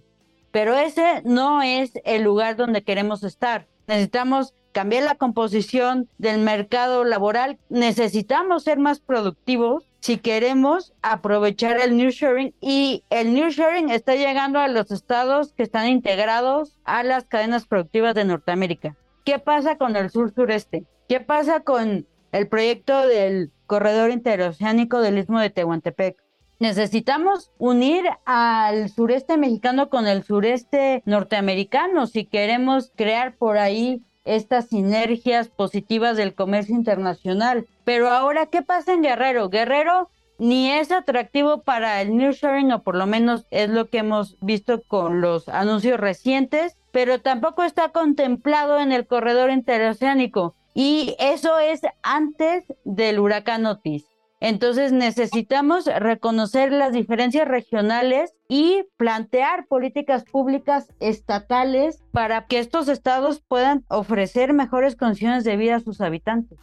pero 0.50 0.74
ese 0.74 1.22
no 1.24 1.62
es 1.62 1.92
el 2.04 2.22
lugar 2.22 2.56
donde 2.56 2.82
queremos 2.82 3.22
estar. 3.22 3.68
Necesitamos 3.86 4.54
cambiar 4.72 5.04
la 5.04 5.14
composición 5.14 6.08
del 6.18 6.40
mercado 6.40 7.04
laboral, 7.04 7.58
necesitamos 7.68 8.64
ser 8.64 8.78
más 8.78 9.00
productivos 9.00 9.84
si 10.00 10.18
queremos 10.18 10.92
aprovechar 11.02 11.80
el 11.80 11.96
nearshoring 11.96 12.54
y 12.60 13.04
el 13.10 13.34
nearshoring 13.34 13.90
está 13.90 14.14
llegando 14.14 14.58
a 14.60 14.68
los 14.68 14.90
estados 14.90 15.52
que 15.52 15.64
están 15.64 15.88
integrados 15.88 16.78
a 16.84 17.02
las 17.02 17.24
cadenas 17.24 17.66
productivas 17.66 18.14
de 18.14 18.24
Norteamérica. 18.24 18.96
¿Qué 19.24 19.38
pasa 19.38 19.76
con 19.76 19.96
el 19.96 20.10
sur 20.10 20.32
sureste? 20.32 20.84
¿Qué 21.08 21.20
pasa 21.20 21.60
con 21.60 22.06
el 22.32 22.48
proyecto 22.48 23.06
del 23.06 23.50
corredor 23.66 24.10
interoceánico 24.10 25.00
del 25.00 25.18
Istmo 25.18 25.40
de 25.40 25.50
Tehuantepec? 25.50 26.16
Necesitamos 26.60 27.52
unir 27.58 28.04
al 28.24 28.88
sureste 28.88 29.36
mexicano 29.36 29.90
con 29.90 30.08
el 30.08 30.24
sureste 30.24 31.02
norteamericano 31.06 32.06
si 32.08 32.24
queremos 32.24 32.92
crear 32.96 33.36
por 33.36 33.58
ahí 33.58 34.02
estas 34.28 34.68
sinergias 34.68 35.48
positivas 35.48 36.16
del 36.16 36.34
comercio 36.34 36.74
internacional. 36.74 37.66
Pero 37.84 38.10
ahora, 38.10 38.46
¿qué 38.46 38.62
pasa 38.62 38.92
en 38.92 39.02
Guerrero? 39.02 39.48
Guerrero 39.48 40.10
ni 40.38 40.70
es 40.70 40.92
atractivo 40.92 41.62
para 41.62 42.00
el 42.00 42.16
nearshoring, 42.16 42.72
o 42.72 42.82
por 42.82 42.94
lo 42.94 43.06
menos 43.06 43.46
es 43.50 43.70
lo 43.70 43.88
que 43.88 43.98
hemos 43.98 44.36
visto 44.40 44.82
con 44.86 45.20
los 45.20 45.48
anuncios 45.48 45.98
recientes, 45.98 46.76
pero 46.92 47.20
tampoco 47.20 47.64
está 47.64 47.88
contemplado 47.88 48.78
en 48.78 48.92
el 48.92 49.06
corredor 49.06 49.50
interoceánico. 49.50 50.54
Y 50.74 51.16
eso 51.18 51.58
es 51.58 51.80
antes 52.02 52.64
del 52.84 53.18
huracán 53.18 53.66
Otis. 53.66 54.04
Entonces 54.40 54.92
necesitamos 54.92 55.86
reconocer 55.86 56.72
las 56.72 56.92
diferencias 56.92 57.48
regionales 57.48 58.34
y 58.48 58.84
plantear 58.96 59.66
políticas 59.66 60.24
públicas 60.24 60.92
estatales 61.00 62.02
para 62.12 62.46
que 62.46 62.60
estos 62.60 62.88
estados 62.88 63.42
puedan 63.46 63.84
ofrecer 63.88 64.52
mejores 64.52 64.94
condiciones 64.94 65.42
de 65.44 65.56
vida 65.56 65.76
a 65.76 65.80
sus 65.80 66.00
habitantes. 66.00 66.58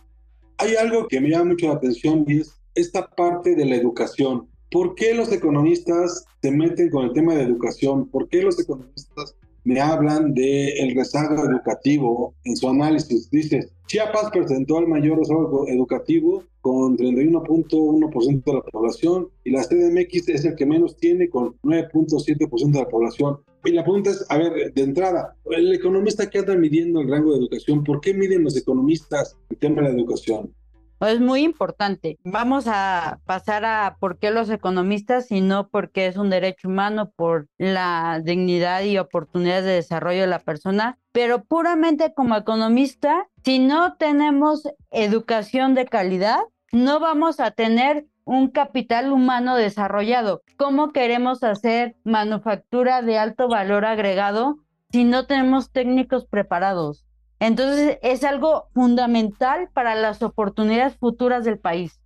Hay 0.58 0.76
algo 0.76 1.08
que 1.08 1.20
me 1.20 1.30
llama 1.30 1.52
mucho 1.52 1.68
la 1.68 1.74
atención 1.74 2.24
y 2.28 2.40
es 2.40 2.62
esta 2.76 3.10
parte 3.10 3.56
de 3.56 3.66
la 3.66 3.76
educación. 3.76 4.48
¿Por 4.72 4.96
qué 4.96 5.14
los 5.14 5.32
economistas 5.32 6.26
se 6.42 6.52
meten 6.52 6.90
con 6.90 7.06
el 7.06 7.14
tema 7.14 7.36
de 7.36 7.44
educación? 7.44 8.10
¿Por 8.10 8.30
qué 8.30 8.42
los 8.42 8.60
economistas 8.60 9.36
me 9.66 9.82
hablan 9.82 10.34
del 10.34 10.96
rezago 10.96 11.44
educativo 11.46 12.34
en 12.46 12.56
su 12.56 12.70
análisis? 12.70 13.30
Dice, 13.30 13.70
Chiapas 13.88 14.32
presentó 14.32 14.80
el 14.80 14.88
mayor 14.88 15.20
rezago 15.20 15.68
educativo 15.68 16.44
con 16.62 16.98
31.1% 16.98 18.44
de 18.44 18.54
la 18.54 18.62
población 18.62 19.28
y 19.44 19.52
la 19.52 19.64
CDMX 19.64 20.30
es 20.30 20.46
el 20.46 20.56
que 20.56 20.66
menos 20.66 20.98
tiene 20.98 21.30
con 21.30 21.56
9.7% 21.62 22.72
de 22.72 22.80
la 22.80 22.88
población. 22.88 23.40
Y 23.64 23.72
la 23.72 23.84
pregunta 23.84 24.12
es, 24.12 24.26
a 24.30 24.38
ver, 24.38 24.74
de 24.74 24.82
entrada, 24.82 25.36
el 25.52 25.74
economista 25.74 26.30
que 26.30 26.40
anda 26.40 26.56
midiendo 26.56 27.02
el 27.02 27.10
rango 27.10 27.34
de 27.34 27.40
educación, 27.40 27.84
¿por 27.84 28.00
qué 28.02 28.14
miden 28.14 28.44
los 28.44 28.56
economistas 28.56 29.36
el 29.50 29.58
tema 29.58 29.82
de 29.82 29.90
la 29.90 29.96
educación? 29.96 30.54
Es 31.02 31.20
muy 31.20 31.42
importante. 31.42 32.18
Vamos 32.24 32.66
a 32.68 33.20
pasar 33.26 33.66
a 33.66 33.98
por 34.00 34.18
qué 34.18 34.32
los 34.32 34.50
economistas 34.50 35.32
y 35.32 35.42
no 35.42 35.68
porque 35.68 36.08
es 36.08 36.18
un 36.18 36.30
derecho 36.30 36.70
humano, 36.70 37.12
por 37.16 37.48
la 37.58 38.22
dignidad 38.24 38.82
y 38.84 38.98
oportunidades 38.98 39.66
de 39.66 39.74
desarrollo 39.74 40.22
de 40.22 40.28
la 40.28 40.40
persona. 40.40 40.98
Pero 41.12 41.44
puramente 41.44 42.14
como 42.14 42.36
economista, 42.36 43.28
si 43.44 43.60
no 43.60 43.96
tenemos 43.98 44.64
educación 44.92 45.76
de 45.76 45.86
calidad, 45.86 46.40
no 46.72 47.00
vamos 47.00 47.40
a 47.40 47.52
tener 47.52 48.06
un 48.24 48.50
capital 48.50 49.12
humano 49.12 49.56
desarrollado. 49.56 50.42
¿Cómo 50.58 50.92
queremos 50.92 51.44
hacer 51.44 51.96
manufactura 52.04 53.02
de 53.02 53.18
alto 53.18 53.48
valor 53.48 53.86
agregado 53.86 54.58
si 54.92 55.04
no 55.04 55.28
tenemos 55.28 55.72
técnicos 55.72 56.26
preparados? 56.26 57.05
Entonces 57.40 57.98
es 58.02 58.24
algo 58.24 58.68
fundamental 58.74 59.70
para 59.74 59.96
las 59.96 60.22
oportunidades 60.22 60.96
futuras 60.98 61.44
del 61.46 61.60
país. 61.60 62.00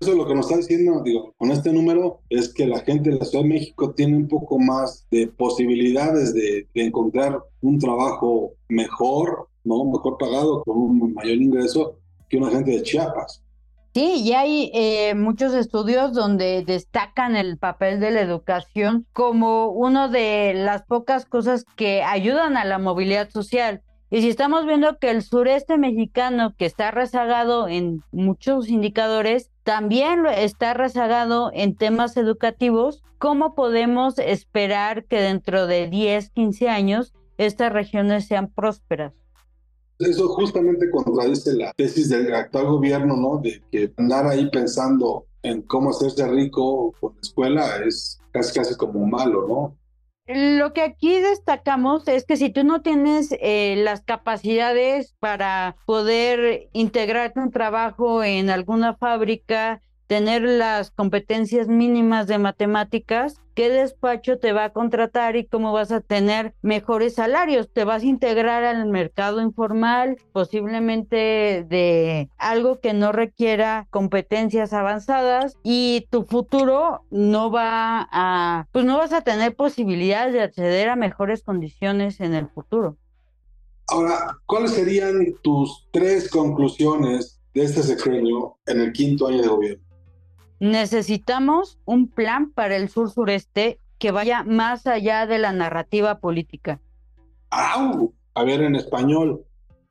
Eso 0.00 0.14
lo 0.14 0.26
que 0.26 0.34
nos 0.34 0.46
está 0.46 0.58
diciendo, 0.58 1.02
digo, 1.02 1.32
con 1.38 1.50
este 1.50 1.72
número 1.72 2.20
es 2.28 2.52
que 2.52 2.66
la 2.66 2.80
gente 2.80 3.10
de 3.10 3.16
la 3.16 3.24
Ciudad 3.24 3.44
de 3.44 3.50
México 3.50 3.94
tiene 3.94 4.16
un 4.16 4.28
poco 4.28 4.58
más 4.58 5.06
de 5.10 5.28
posibilidades 5.28 6.34
de, 6.34 6.68
de 6.74 6.84
encontrar 6.84 7.38
un 7.62 7.78
trabajo 7.78 8.52
mejor, 8.68 9.48
¿no? 9.62 9.84
Mejor 9.84 10.18
pagado, 10.18 10.62
con 10.64 10.76
un 10.76 11.14
mayor 11.14 11.36
ingreso 11.36 11.96
que 12.28 12.36
una 12.36 12.50
gente 12.50 12.72
de 12.72 12.82
Chiapas. 12.82 13.44
Sí, 13.94 14.22
y 14.24 14.32
hay 14.32 14.72
eh, 14.74 15.14
muchos 15.14 15.54
estudios 15.54 16.12
donde 16.12 16.64
destacan 16.66 17.36
el 17.36 17.58
papel 17.58 18.00
de 18.00 18.10
la 18.10 18.22
educación 18.22 19.06
como 19.12 19.68
una 19.68 20.08
de 20.08 20.52
las 20.52 20.82
pocas 20.82 21.26
cosas 21.26 21.64
que 21.76 22.02
ayudan 22.02 22.56
a 22.56 22.64
la 22.64 22.78
movilidad 22.78 23.30
social. 23.30 23.82
Y 24.14 24.20
si 24.20 24.28
estamos 24.28 24.64
viendo 24.64 24.96
que 25.00 25.10
el 25.10 25.22
sureste 25.22 25.76
mexicano, 25.76 26.54
que 26.56 26.66
está 26.66 26.92
rezagado 26.92 27.66
en 27.66 28.04
muchos 28.12 28.68
indicadores, 28.68 29.50
también 29.64 30.24
está 30.26 30.72
rezagado 30.72 31.50
en 31.52 31.74
temas 31.74 32.16
educativos, 32.16 33.02
¿cómo 33.18 33.56
podemos 33.56 34.20
esperar 34.20 35.04
que 35.06 35.20
dentro 35.20 35.66
de 35.66 35.88
10, 35.88 36.30
15 36.30 36.68
años 36.68 37.12
estas 37.38 37.72
regiones 37.72 38.28
sean 38.28 38.52
prósperas? 38.52 39.14
Eso 39.98 40.28
justamente 40.28 40.88
contradice 40.92 41.54
la 41.54 41.72
tesis 41.72 42.08
del 42.08 42.32
actual 42.36 42.66
gobierno, 42.66 43.16
¿no? 43.16 43.40
De 43.42 43.64
que 43.72 43.92
andar 43.96 44.28
ahí 44.28 44.48
pensando 44.48 45.26
en 45.42 45.62
cómo 45.62 45.90
hacerse 45.90 46.24
rico 46.28 46.94
con 47.00 47.14
la 47.14 47.20
escuela 47.20 47.76
es 47.84 48.20
casi 48.30 48.54
casi 48.54 48.76
como 48.76 49.04
malo, 49.08 49.48
¿no? 49.48 49.76
Lo 50.26 50.72
que 50.72 50.80
aquí 50.80 51.18
destacamos 51.18 52.08
es 52.08 52.24
que 52.24 52.38
si 52.38 52.48
tú 52.48 52.64
no 52.64 52.80
tienes 52.80 53.28
eh, 53.40 53.74
las 53.76 54.02
capacidades 54.04 55.14
para 55.18 55.76
poder 55.84 56.70
integrarte 56.72 57.40
un 57.40 57.50
trabajo 57.50 58.24
en 58.24 58.48
alguna 58.48 58.96
fábrica 58.96 59.82
tener 60.06 60.42
las 60.42 60.90
competencias 60.90 61.68
mínimas 61.68 62.26
de 62.26 62.38
matemáticas, 62.38 63.40
qué 63.54 63.70
despacho 63.70 64.38
te 64.38 64.52
va 64.52 64.64
a 64.64 64.72
contratar 64.72 65.36
y 65.36 65.46
cómo 65.46 65.72
vas 65.72 65.92
a 65.92 66.00
tener 66.00 66.54
mejores 66.62 67.14
salarios. 67.14 67.70
Te 67.72 67.84
vas 67.84 68.02
a 68.02 68.06
integrar 68.06 68.64
al 68.64 68.86
mercado 68.86 69.40
informal, 69.40 70.16
posiblemente 70.32 71.64
de 71.68 72.28
algo 72.36 72.80
que 72.80 72.92
no 72.92 73.12
requiera 73.12 73.86
competencias 73.90 74.72
avanzadas 74.72 75.56
y 75.62 76.06
tu 76.10 76.24
futuro 76.24 77.02
no 77.10 77.50
va 77.50 78.08
a, 78.10 78.66
pues 78.72 78.84
no 78.84 78.98
vas 78.98 79.12
a 79.12 79.22
tener 79.22 79.54
posibilidades 79.54 80.32
de 80.32 80.42
acceder 80.42 80.88
a 80.88 80.96
mejores 80.96 81.42
condiciones 81.42 82.20
en 82.20 82.34
el 82.34 82.48
futuro. 82.48 82.96
Ahora, 83.88 84.38
¿cuáles 84.46 84.72
serían 84.72 85.18
tus 85.42 85.86
tres 85.92 86.30
conclusiones 86.30 87.40
de 87.52 87.64
este 87.64 87.82
sexenio 87.82 88.56
en 88.66 88.80
el 88.80 88.92
quinto 88.92 89.26
año 89.26 89.42
de 89.42 89.48
gobierno? 89.48 89.93
Necesitamos 90.64 91.78
un 91.84 92.08
plan 92.08 92.50
para 92.50 92.76
el 92.76 92.88
sur 92.88 93.10
sureste 93.10 93.78
que 93.98 94.12
vaya 94.12 94.44
más 94.44 94.86
allá 94.86 95.26
de 95.26 95.36
la 95.36 95.52
narrativa 95.52 96.20
política. 96.20 96.80
¡Au! 97.50 98.14
A 98.32 98.44
ver, 98.44 98.62
en 98.62 98.74
español. 98.74 99.44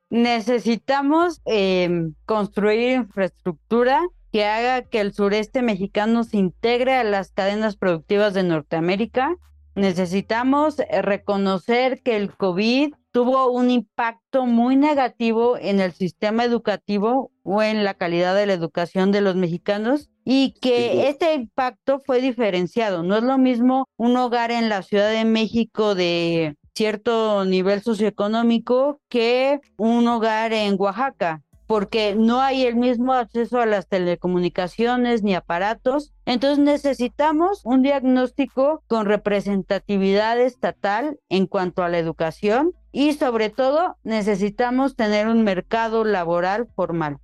Necesitamos 0.09 1.43
eh, 1.45 2.09
construir 2.25 2.89
infraestructura 2.95 4.01
que 4.31 4.45
haga 4.45 4.81
que 4.81 4.99
el 4.99 5.13
sureste 5.13 5.61
mexicano 5.61 6.23
se 6.23 6.37
integre 6.37 6.95
a 6.95 7.03
las 7.03 7.31
cadenas 7.33 7.75
productivas 7.75 8.33
de 8.33 8.41
Norteamérica. 8.41 9.35
Necesitamos 9.75 10.79
eh, 10.79 11.03
reconocer 11.03 12.01
que 12.01 12.15
el 12.15 12.35
COVID 12.35 12.95
tuvo 13.13 13.51
un 13.51 13.70
impacto 13.70 14.48
muy 14.48 14.75
negativo 14.75 15.55
en 15.58 15.79
el 15.79 15.93
sistema 15.93 16.43
educativo 16.43 17.32
o 17.43 17.62
en 17.62 17.84
la 17.84 17.93
calidad 17.93 18.36
de 18.36 18.48
la 18.48 18.53
educación 18.53 19.12
de 19.12 19.22
los 19.22 19.36
mexicanos 19.36 20.10
y 20.25 20.55
que 20.60 21.08
este 21.08 21.36
impacto 21.36 22.00
fue 22.00 22.22
diferenciado. 22.22 23.03
No 23.03 23.15
es 23.15 23.24
lo 23.24 23.38
mismo 23.38 23.88
un 23.98 24.17
hogar 24.17 24.50
en 24.50 24.67
la 24.67 24.82
Ciudad 24.82 25.12
de 25.12 25.25
México 25.25 25.93
de 25.93 26.58
cierto 26.74 27.46
nivel 27.46 27.84
socioeconómico 27.84 29.00
que 29.10 29.62
un 29.77 30.08
hogar 30.08 30.51
en 30.51 30.75
Oaxaca 30.79 31.43
porque 31.73 32.13
no 32.13 32.39
hay 32.39 32.67
el 32.67 32.75
mismo 32.75 33.13
acceso 33.13 33.59
a 33.59 33.65
las 33.65 33.87
telecomunicaciones 33.87 35.23
ni 35.23 35.33
aparatos. 35.33 36.13
Entonces 36.27 36.59
necesitamos 36.59 37.61
un 37.63 37.81
diagnóstico 37.81 38.83
con 38.85 39.07
representatividad 39.07 40.39
estatal 40.39 41.19
en 41.29 41.47
cuanto 41.47 41.81
a 41.81 41.89
la 41.89 41.97
educación 41.97 42.73
y 42.91 43.13
sobre 43.13 43.49
todo 43.49 43.97
necesitamos 44.03 44.95
tener 44.95 45.27
un 45.27 45.43
mercado 45.43 46.03
laboral 46.03 46.67
formal. 46.75 47.17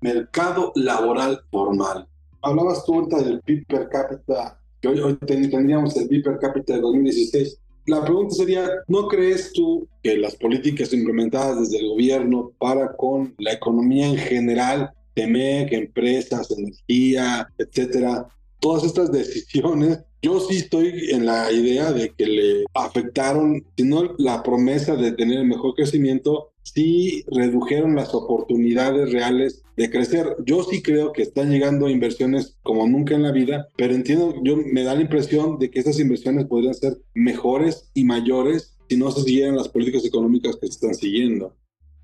Mercado 0.00 0.70
laboral 0.76 1.40
formal. 1.50 2.06
Hablabas 2.42 2.84
tú 2.84 2.94
ahorita 2.94 3.22
del 3.22 3.40
PIB 3.40 3.66
per 3.66 3.88
cápita, 3.88 4.56
que 4.80 4.86
hoy, 4.86 5.00
hoy 5.00 5.16
tendríamos 5.16 5.96
el 5.96 6.06
PIB 6.06 6.22
per 6.22 6.38
cápita 6.38 6.74
de 6.74 6.80
2016 6.80 7.58
la 7.86 8.04
pregunta 8.04 8.34
sería, 8.34 8.68
¿no 8.88 9.08
crees 9.08 9.52
tú 9.52 9.86
que 10.02 10.16
las 10.16 10.36
políticas 10.36 10.92
implementadas 10.92 11.60
desde 11.60 11.78
el 11.78 11.88
gobierno 11.88 12.52
para 12.58 12.96
con 12.96 13.34
la 13.38 13.52
economía 13.52 14.06
en 14.06 14.16
general, 14.16 14.90
TEMEC, 15.14 15.72
empresas, 15.72 16.50
energía, 16.50 17.48
etcétera, 17.58 18.26
todas 18.60 18.84
estas 18.84 19.12
decisiones, 19.12 20.00
yo 20.22 20.40
sí 20.40 20.56
estoy 20.56 21.10
en 21.10 21.26
la 21.26 21.52
idea 21.52 21.92
de 21.92 22.10
que 22.16 22.26
le 22.26 22.64
afectaron, 22.72 23.62
si 23.76 23.84
no 23.84 24.14
la 24.16 24.42
promesa 24.42 24.96
de 24.96 25.12
tener 25.12 25.40
el 25.40 25.46
mejor 25.46 25.74
crecimiento, 25.74 26.53
sí 26.64 27.24
redujeron 27.28 27.94
las 27.94 28.14
oportunidades 28.14 29.12
reales 29.12 29.62
de 29.76 29.90
crecer. 29.90 30.36
Yo 30.44 30.64
sí 30.64 30.82
creo 30.82 31.12
que 31.12 31.22
están 31.22 31.50
llegando 31.50 31.88
inversiones 31.88 32.56
como 32.62 32.86
nunca 32.88 33.14
en 33.14 33.22
la 33.22 33.32
vida, 33.32 33.68
pero 33.76 33.94
entiendo, 33.94 34.34
yo 34.42 34.56
me 34.56 34.82
da 34.82 34.94
la 34.94 35.02
impresión 35.02 35.58
de 35.58 35.70
que 35.70 35.80
esas 35.80 36.00
inversiones 36.00 36.46
podrían 36.46 36.74
ser 36.74 36.98
mejores 37.14 37.90
y 37.94 38.04
mayores 38.04 38.76
si 38.88 38.96
no 38.96 39.10
se 39.10 39.22
siguieran 39.22 39.56
las 39.56 39.68
políticas 39.68 40.04
económicas 40.04 40.56
que 40.56 40.66
se 40.66 40.72
están 40.72 40.94
siguiendo. 40.94 41.54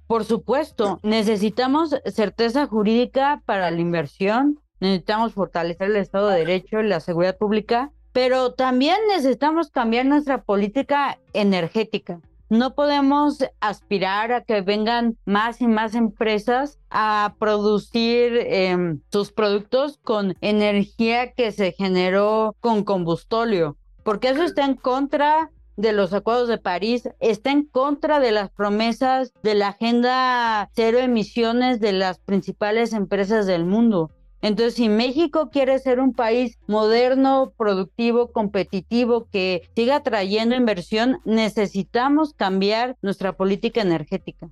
Por 0.06 0.24
supuesto, 0.24 0.98
necesitamos 1.02 1.94
certeza 2.06 2.66
jurídica 2.66 3.42
para 3.46 3.70
la 3.70 3.80
inversión, 3.80 4.58
necesitamos 4.80 5.34
fortalecer 5.34 5.90
el 5.90 5.96
Estado 5.96 6.28
de 6.28 6.38
Derecho 6.38 6.80
y 6.80 6.88
la 6.88 7.00
seguridad 7.00 7.38
pública, 7.38 7.92
pero 8.12 8.54
también 8.54 8.96
necesitamos 9.08 9.70
cambiar 9.70 10.06
nuestra 10.06 10.42
política 10.42 11.18
energética. 11.32 12.20
No 12.50 12.74
podemos 12.74 13.38
aspirar 13.60 14.32
a 14.32 14.42
que 14.42 14.60
vengan 14.60 15.16
más 15.24 15.60
y 15.60 15.68
más 15.68 15.94
empresas 15.94 16.80
a 16.90 17.36
producir 17.38 18.36
em, 18.38 19.00
sus 19.12 19.30
productos 19.30 20.00
con 20.02 20.34
energía 20.40 21.32
que 21.32 21.52
se 21.52 21.70
generó 21.70 22.56
con 22.58 22.82
combustóleo, 22.82 23.76
porque 24.02 24.30
eso 24.30 24.42
está 24.42 24.64
en 24.64 24.74
contra 24.74 25.52
de 25.76 25.92
los 25.92 26.12
acuerdos 26.12 26.48
de 26.48 26.58
París, 26.58 27.08
está 27.20 27.52
en 27.52 27.66
contra 27.66 28.18
de 28.18 28.32
las 28.32 28.50
promesas 28.50 29.32
de 29.44 29.54
la 29.54 29.68
agenda 29.68 30.68
cero 30.74 30.98
emisiones 30.98 31.78
de 31.78 31.92
las 31.92 32.18
principales 32.18 32.92
empresas 32.92 33.46
del 33.46 33.64
mundo. 33.64 34.10
Entonces, 34.42 34.74
si 34.74 34.88
México 34.88 35.50
quiere 35.50 35.78
ser 35.78 36.00
un 36.00 36.14
país 36.14 36.58
moderno, 36.66 37.52
productivo, 37.56 38.32
competitivo, 38.32 39.28
que 39.30 39.68
siga 39.76 40.02
trayendo 40.02 40.56
inversión, 40.56 41.18
necesitamos 41.24 42.32
cambiar 42.32 42.96
nuestra 43.02 43.36
política 43.36 43.82
energética. 43.82 44.48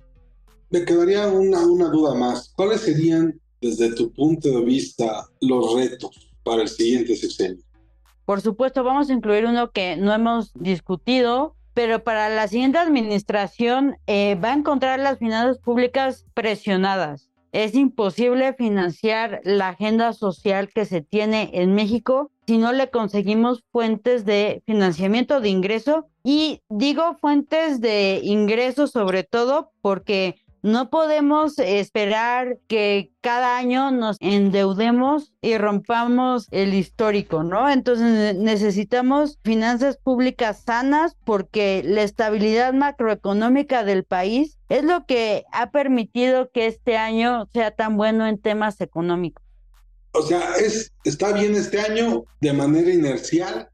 Me 0.69 0.85
quedaría 0.85 1.27
una, 1.27 1.65
una 1.65 1.89
duda 1.89 2.13
más. 2.13 2.53
¿Cuáles 2.55 2.81
serían, 2.81 3.39
desde 3.61 3.95
tu 3.95 4.13
punto 4.13 4.49
de 4.49 4.63
vista, 4.63 5.27
los 5.41 5.73
retos 5.73 6.29
para 6.43 6.61
el 6.61 6.69
siguiente 6.69 7.15
sexenio? 7.15 7.63
Por 8.25 8.41
supuesto, 8.41 8.83
vamos 8.83 9.09
a 9.09 9.13
incluir 9.13 9.45
uno 9.45 9.71
que 9.71 9.97
no 9.97 10.13
hemos 10.13 10.53
discutido, 10.53 11.55
pero 11.73 12.03
para 12.03 12.29
la 12.29 12.47
siguiente 12.47 12.77
administración 12.77 13.97
eh, 14.05 14.35
va 14.35 14.49
a 14.51 14.57
encontrar 14.57 14.99
las 14.99 15.17
finanzas 15.17 15.57
públicas 15.57 16.27
presionadas 16.35 17.28
es 17.51 17.75
imposible 17.75 18.53
financiar 18.53 19.41
la 19.43 19.69
agenda 19.69 20.13
social 20.13 20.69
que 20.69 20.85
se 20.85 21.01
tiene 21.01 21.49
en 21.53 21.73
México 21.73 22.31
si 22.45 22.57
no 22.57 22.73
le 22.73 22.89
conseguimos 22.89 23.63
fuentes 23.71 24.25
de 24.25 24.63
financiamiento 24.65 25.39
de 25.39 25.49
ingreso. 25.49 26.07
Y 26.23 26.61
digo 26.69 27.15
fuentes 27.21 27.79
de 27.79 28.21
ingreso 28.23 28.87
sobre 28.87 29.23
todo 29.23 29.71
porque 29.81 30.35
no 30.61 30.89
podemos 30.89 31.57
esperar 31.59 32.57
que 32.67 33.11
cada 33.21 33.57
año 33.57 33.91
nos 33.91 34.17
endeudemos 34.19 35.33
y 35.41 35.57
rompamos 35.57 36.47
el 36.51 36.73
histórico, 36.73 37.43
¿no? 37.43 37.69
Entonces 37.69 38.35
necesitamos 38.35 39.39
finanzas 39.43 39.97
públicas 39.97 40.63
sanas 40.65 41.15
porque 41.25 41.81
la 41.85 42.03
estabilidad 42.03 42.73
macroeconómica 42.73 43.83
del 43.83 44.03
país 44.03 44.57
es 44.69 44.83
lo 44.83 45.05
que 45.05 45.45
ha 45.51 45.71
permitido 45.71 46.49
que 46.51 46.67
este 46.67 46.97
año 46.97 47.47
sea 47.53 47.71
tan 47.71 47.97
bueno 47.97 48.27
en 48.27 48.39
temas 48.39 48.81
económicos. 48.81 49.43
O 50.11 50.21
sea, 50.23 50.55
es, 50.55 50.91
está 51.03 51.31
bien 51.33 51.55
este 51.55 51.79
año 51.79 52.25
de 52.41 52.53
manera 52.53 52.91
inercial. 52.91 53.69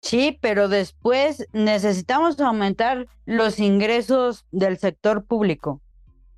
Sí, 0.00 0.38
pero 0.42 0.68
después 0.68 1.46
necesitamos 1.52 2.38
aumentar 2.40 3.06
los 3.24 3.58
ingresos 3.58 4.44
del 4.50 4.78
sector 4.78 5.24
público. 5.24 5.80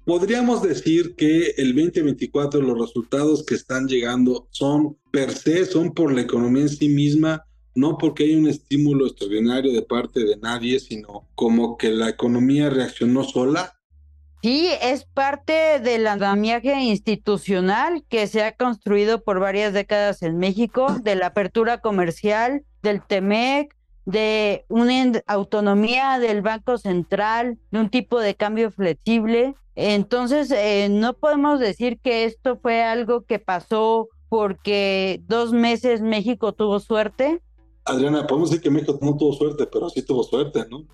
Podríamos 0.06 0.62
decir 0.62 1.16
que 1.16 1.54
el 1.56 1.74
2024 1.74 2.62
los 2.62 2.78
resultados 2.78 3.44
que 3.44 3.56
están 3.56 3.88
llegando 3.88 4.46
son 4.52 4.96
per 5.10 5.32
se, 5.32 5.64
son 5.64 5.94
por 5.94 6.14
la 6.14 6.20
economía 6.20 6.62
en 6.62 6.68
sí 6.68 6.88
misma, 6.88 7.44
no 7.74 7.98
porque 7.98 8.22
hay 8.22 8.36
un 8.36 8.46
estímulo 8.46 9.08
extraordinario 9.08 9.72
de 9.72 9.82
parte 9.82 10.20
de 10.20 10.36
nadie, 10.36 10.78
sino 10.78 11.28
como 11.34 11.76
que 11.76 11.90
la 11.90 12.08
economía 12.08 12.70
reaccionó 12.70 13.24
sola. 13.24 13.72
Sí, 14.44 14.68
es 14.80 15.06
parte 15.06 15.80
del 15.80 16.06
andamiaje 16.06 16.80
institucional 16.84 18.04
que 18.08 18.28
se 18.28 18.44
ha 18.44 18.54
construido 18.54 19.24
por 19.24 19.40
varias 19.40 19.72
décadas 19.72 20.22
en 20.22 20.38
México, 20.38 21.00
de 21.02 21.16
la 21.16 21.26
apertura 21.26 21.80
comercial, 21.80 22.62
del 22.80 23.02
TEMEC, 23.02 23.74
de 24.04 24.66
una 24.68 25.20
autonomía 25.26 26.20
del 26.20 26.42
Banco 26.42 26.78
Central, 26.78 27.58
de 27.72 27.80
un 27.80 27.90
tipo 27.90 28.20
de 28.20 28.36
cambio 28.36 28.70
flexible, 28.70 29.56
entonces, 29.76 30.50
eh, 30.50 30.88
no 30.90 31.12
podemos 31.12 31.60
decir 31.60 32.00
que 32.00 32.24
esto 32.24 32.58
fue 32.60 32.82
algo 32.82 33.24
que 33.24 33.38
pasó 33.38 34.08
porque 34.30 35.22
dos 35.26 35.52
meses 35.52 36.00
México 36.00 36.52
tuvo 36.52 36.80
suerte. 36.80 37.42
Adriana, 37.84 38.26
podemos 38.26 38.50
decir 38.50 38.62
que 38.62 38.70
México 38.70 38.98
no 39.02 39.16
tuvo 39.16 39.32
suerte, 39.34 39.66
pero 39.66 39.90
sí 39.90 40.02
tuvo 40.02 40.24
suerte, 40.24 40.64
¿no? 40.70 40.86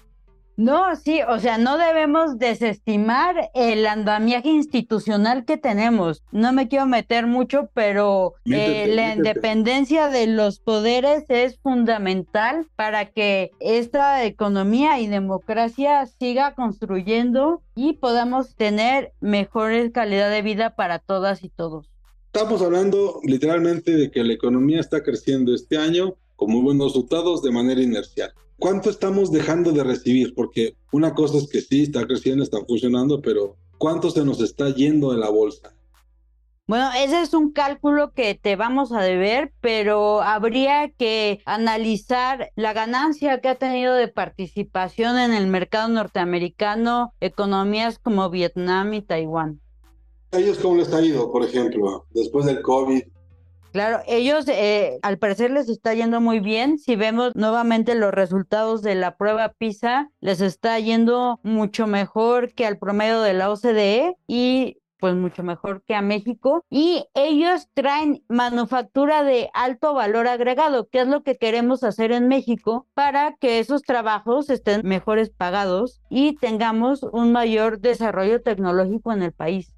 No, 0.56 0.96
sí, 0.96 1.20
o 1.26 1.38
sea, 1.38 1.56
no 1.56 1.78
debemos 1.78 2.38
desestimar 2.38 3.50
el 3.54 3.86
andamiaje 3.86 4.50
institucional 4.50 5.44
que 5.44 5.56
tenemos. 5.56 6.22
No 6.30 6.52
me 6.52 6.68
quiero 6.68 6.86
meter 6.86 7.26
mucho, 7.26 7.70
pero 7.72 8.34
eh, 8.44 8.86
la 8.94 9.14
independencia 9.14 10.08
de 10.08 10.26
los 10.26 10.58
poderes 10.58 11.24
es 11.28 11.58
fundamental 11.58 12.66
para 12.76 13.06
que 13.06 13.50
esta 13.60 14.24
economía 14.24 15.00
y 15.00 15.06
democracia 15.06 16.04
siga 16.06 16.54
construyendo 16.54 17.62
y 17.74 17.94
podamos 17.94 18.54
tener 18.54 19.12
mejores 19.20 19.90
calidad 19.92 20.30
de 20.30 20.42
vida 20.42 20.76
para 20.76 20.98
todas 20.98 21.44
y 21.44 21.48
todos. 21.48 21.88
Estamos 22.26 22.62
hablando 22.62 23.20
literalmente 23.24 23.92
de 23.92 24.10
que 24.10 24.24
la 24.24 24.32
economía 24.32 24.80
está 24.80 25.02
creciendo 25.02 25.54
este 25.54 25.76
año 25.76 26.16
con 26.36 26.50
muy 26.50 26.62
buenos 26.62 26.88
resultados 26.88 27.42
de 27.42 27.52
manera 27.52 27.80
inercial. 27.80 28.32
¿Cuánto 28.58 28.90
estamos 28.90 29.32
dejando 29.32 29.72
de 29.72 29.84
recibir? 29.84 30.34
Porque 30.34 30.76
una 30.92 31.14
cosa 31.14 31.38
es 31.38 31.48
que 31.48 31.60
sí, 31.60 31.82
está 31.82 32.06
creciendo, 32.06 32.44
está 32.44 32.58
funcionando, 32.64 33.20
pero 33.20 33.56
¿cuánto 33.78 34.10
se 34.10 34.24
nos 34.24 34.40
está 34.40 34.70
yendo 34.70 35.12
de 35.12 35.18
la 35.18 35.30
bolsa? 35.30 35.74
Bueno, 36.68 36.90
ese 36.96 37.20
es 37.20 37.34
un 37.34 37.52
cálculo 37.52 38.12
que 38.12 38.38
te 38.40 38.54
vamos 38.54 38.92
a 38.92 39.00
deber, 39.00 39.52
pero 39.60 40.22
habría 40.22 40.90
que 40.90 41.40
analizar 41.44 42.50
la 42.54 42.72
ganancia 42.72 43.40
que 43.40 43.48
ha 43.48 43.56
tenido 43.56 43.94
de 43.94 44.08
participación 44.08 45.18
en 45.18 45.32
el 45.32 45.48
mercado 45.48 45.88
norteamericano 45.88 47.14
economías 47.20 47.98
como 47.98 48.30
Vietnam 48.30 48.94
y 48.94 49.02
Taiwán 49.02 49.60
ellos 50.32 50.58
cómo 50.58 50.76
les 50.76 50.92
ha 50.92 51.02
ido, 51.02 51.30
por 51.30 51.44
ejemplo, 51.44 52.06
después 52.10 52.46
del 52.46 52.62
COVID? 52.62 53.02
Claro, 53.72 54.00
ellos 54.06 54.46
eh, 54.48 54.98
al 55.02 55.18
parecer 55.18 55.50
les 55.50 55.68
está 55.70 55.94
yendo 55.94 56.20
muy 56.20 56.40
bien. 56.40 56.78
Si 56.78 56.94
vemos 56.94 57.34
nuevamente 57.34 57.94
los 57.94 58.12
resultados 58.12 58.82
de 58.82 58.94
la 58.94 59.16
prueba 59.16 59.48
PISA, 59.48 60.10
les 60.20 60.42
está 60.42 60.78
yendo 60.78 61.40
mucho 61.42 61.86
mejor 61.86 62.52
que 62.52 62.66
al 62.66 62.76
promedio 62.76 63.22
de 63.22 63.32
la 63.32 63.50
OCDE 63.50 64.16
y 64.26 64.76
pues 65.02 65.16
mucho 65.16 65.42
mejor 65.42 65.82
que 65.82 65.94
a 65.94 66.02
México. 66.02 66.64
Y 66.70 67.06
ellos 67.14 67.66
traen 67.74 68.22
manufactura 68.28 69.24
de 69.24 69.48
alto 69.54 69.94
valor 69.94 70.28
agregado, 70.28 70.88
que 70.88 71.00
es 71.00 71.08
lo 71.08 71.22
que 71.22 71.38
queremos 71.38 71.82
hacer 71.82 72.12
en 72.12 72.28
México 72.28 72.86
para 72.94 73.34
que 73.40 73.58
esos 73.58 73.82
trabajos 73.82 74.48
estén 74.48 74.82
mejores 74.86 75.30
pagados 75.30 76.02
y 76.08 76.36
tengamos 76.36 77.02
un 77.02 77.32
mayor 77.32 77.80
desarrollo 77.80 78.42
tecnológico 78.42 79.12
en 79.12 79.22
el 79.22 79.32
país. 79.32 79.72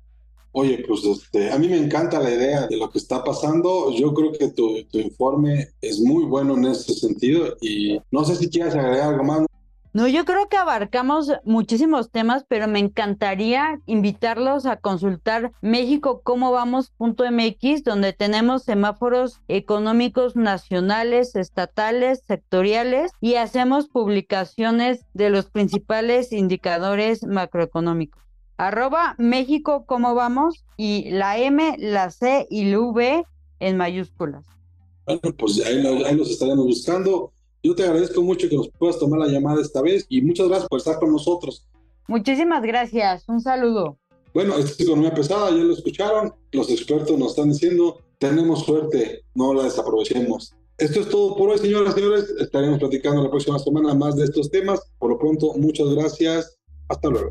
Oye, 0.57 0.85
pues 0.87 1.05
este, 1.05 1.51
a 1.51 1.59
mí 1.59 1.67
me 1.67 1.77
encanta 1.77 2.21
la 2.21 2.31
idea 2.31 2.69
de 2.69 2.77
lo 2.77 2.88
que 2.88 2.99
está 2.99 3.25
pasando. 3.25 3.90
Yo 3.90 4.14
creo 4.14 4.31
que 4.31 4.49
tu, 4.49 4.77
informe 4.93 5.71
es 5.81 5.99
muy 5.99 6.25
bueno 6.27 6.57
en 6.57 6.67
ese 6.67 6.95
sentido 6.95 7.57
y 7.61 8.01
no 8.12 8.25
sé 8.25 8.37
si 8.37 8.49
quieres 8.49 8.77
agregar 8.77 9.14
algo 9.14 9.25
más. 9.25 9.47
No, 9.93 10.07
yo 10.07 10.25
creo 10.25 10.49
que 10.49 10.57
abarcamos 10.57 11.33
muchísimos 11.45 12.12
temas, 12.12 12.45
pero 12.47 12.69
me 12.69 12.79
encantaría 12.79 13.81
invitarlos 13.87 14.64
a 14.67 14.77
consultar 14.77 15.51
México 15.61 16.21
cómo 16.23 16.53
vamos.mx, 16.53 17.83
donde 17.83 18.12
tenemos 18.12 18.62
semáforos 18.62 19.40
económicos 19.49 20.37
nacionales, 20.37 21.35
estatales, 21.35 22.23
sectoriales 22.29 23.11
y 23.21 23.35
hacemos 23.35 23.88
publicaciones 23.88 25.05
de 25.14 25.31
los 25.31 25.47
principales 25.47 26.33
indicadores 26.33 27.25
macroeconómicos 27.27 28.24
arroba 28.57 29.14
México, 29.19 29.85
¿cómo 29.87 30.14
vamos? 30.14 30.64
Y 30.77 31.11
la 31.11 31.38
M, 31.38 31.77
la 31.79 32.11
C 32.11 32.47
y 32.51 32.71
la 32.71 32.81
V 32.81 33.25
en 33.61 33.77
mayúsculas. 33.77 34.45
Bueno, 35.07 35.21
pues 35.37 35.64
ahí, 35.64 35.83
los 36.17 36.31
estaremos 36.31 36.64
buscando. 36.64 37.33
Yo 37.62 37.75
te 37.75 37.85
agradezco 37.85 38.23
mucho 38.23 38.49
que 38.49 38.57
nos 38.57 38.69
puedas 38.71 38.99
tomar 38.99 39.21
la 39.21 39.29
llamada 39.29 39.61
esta 39.61 39.83
vez 39.83 40.07
y 40.09 40.21
muchas 40.23 40.49
gracias 40.49 40.69
por 40.69 40.79
estar 40.79 40.99
con 40.99 41.12
nosotros. 41.12 41.67
Muchísimas 42.07 42.62
gracias. 42.62 43.29
Un 43.29 43.40
saludo. 43.40 43.99
Bueno, 44.35 44.57
esta 44.59 44.73
es 44.73 44.81
economía 44.81 45.14
pesada, 45.14 45.51
ya 45.51 45.57
lo 45.57 45.73
escucharon. 45.73 46.35
Los 46.53 46.71
expertos 46.71 47.17
nos 47.19 47.31
están 47.31 47.51
diciendo, 47.51 48.01
tenemos 48.19 48.64
suerte, 48.64 49.25
no 49.35 49.55
la 49.55 49.64
desaprovechemos. 49.64 50.55
Esto 50.77 51.01
es 51.01 51.09
todo 51.09 51.37
por 51.37 51.51
hoy, 51.51 51.59
señoras 51.59 51.95
y 51.95 52.01
señores. 52.01 52.35
Estaremos 52.40 52.81
platicando 52.81 53.23
la 53.23 53.31
próxima 53.31 53.59
semana 53.59 53.95
más 53.95 54.17
de 54.17 54.25
estos 54.25 54.51
temas. 54.51 54.81
Por 54.99 55.11
lo 55.11 55.19
pronto, 55.19 55.55
muchas 55.57 55.88
gracias. 55.90 56.59
Hasta 56.88 57.09
luego. 57.09 57.31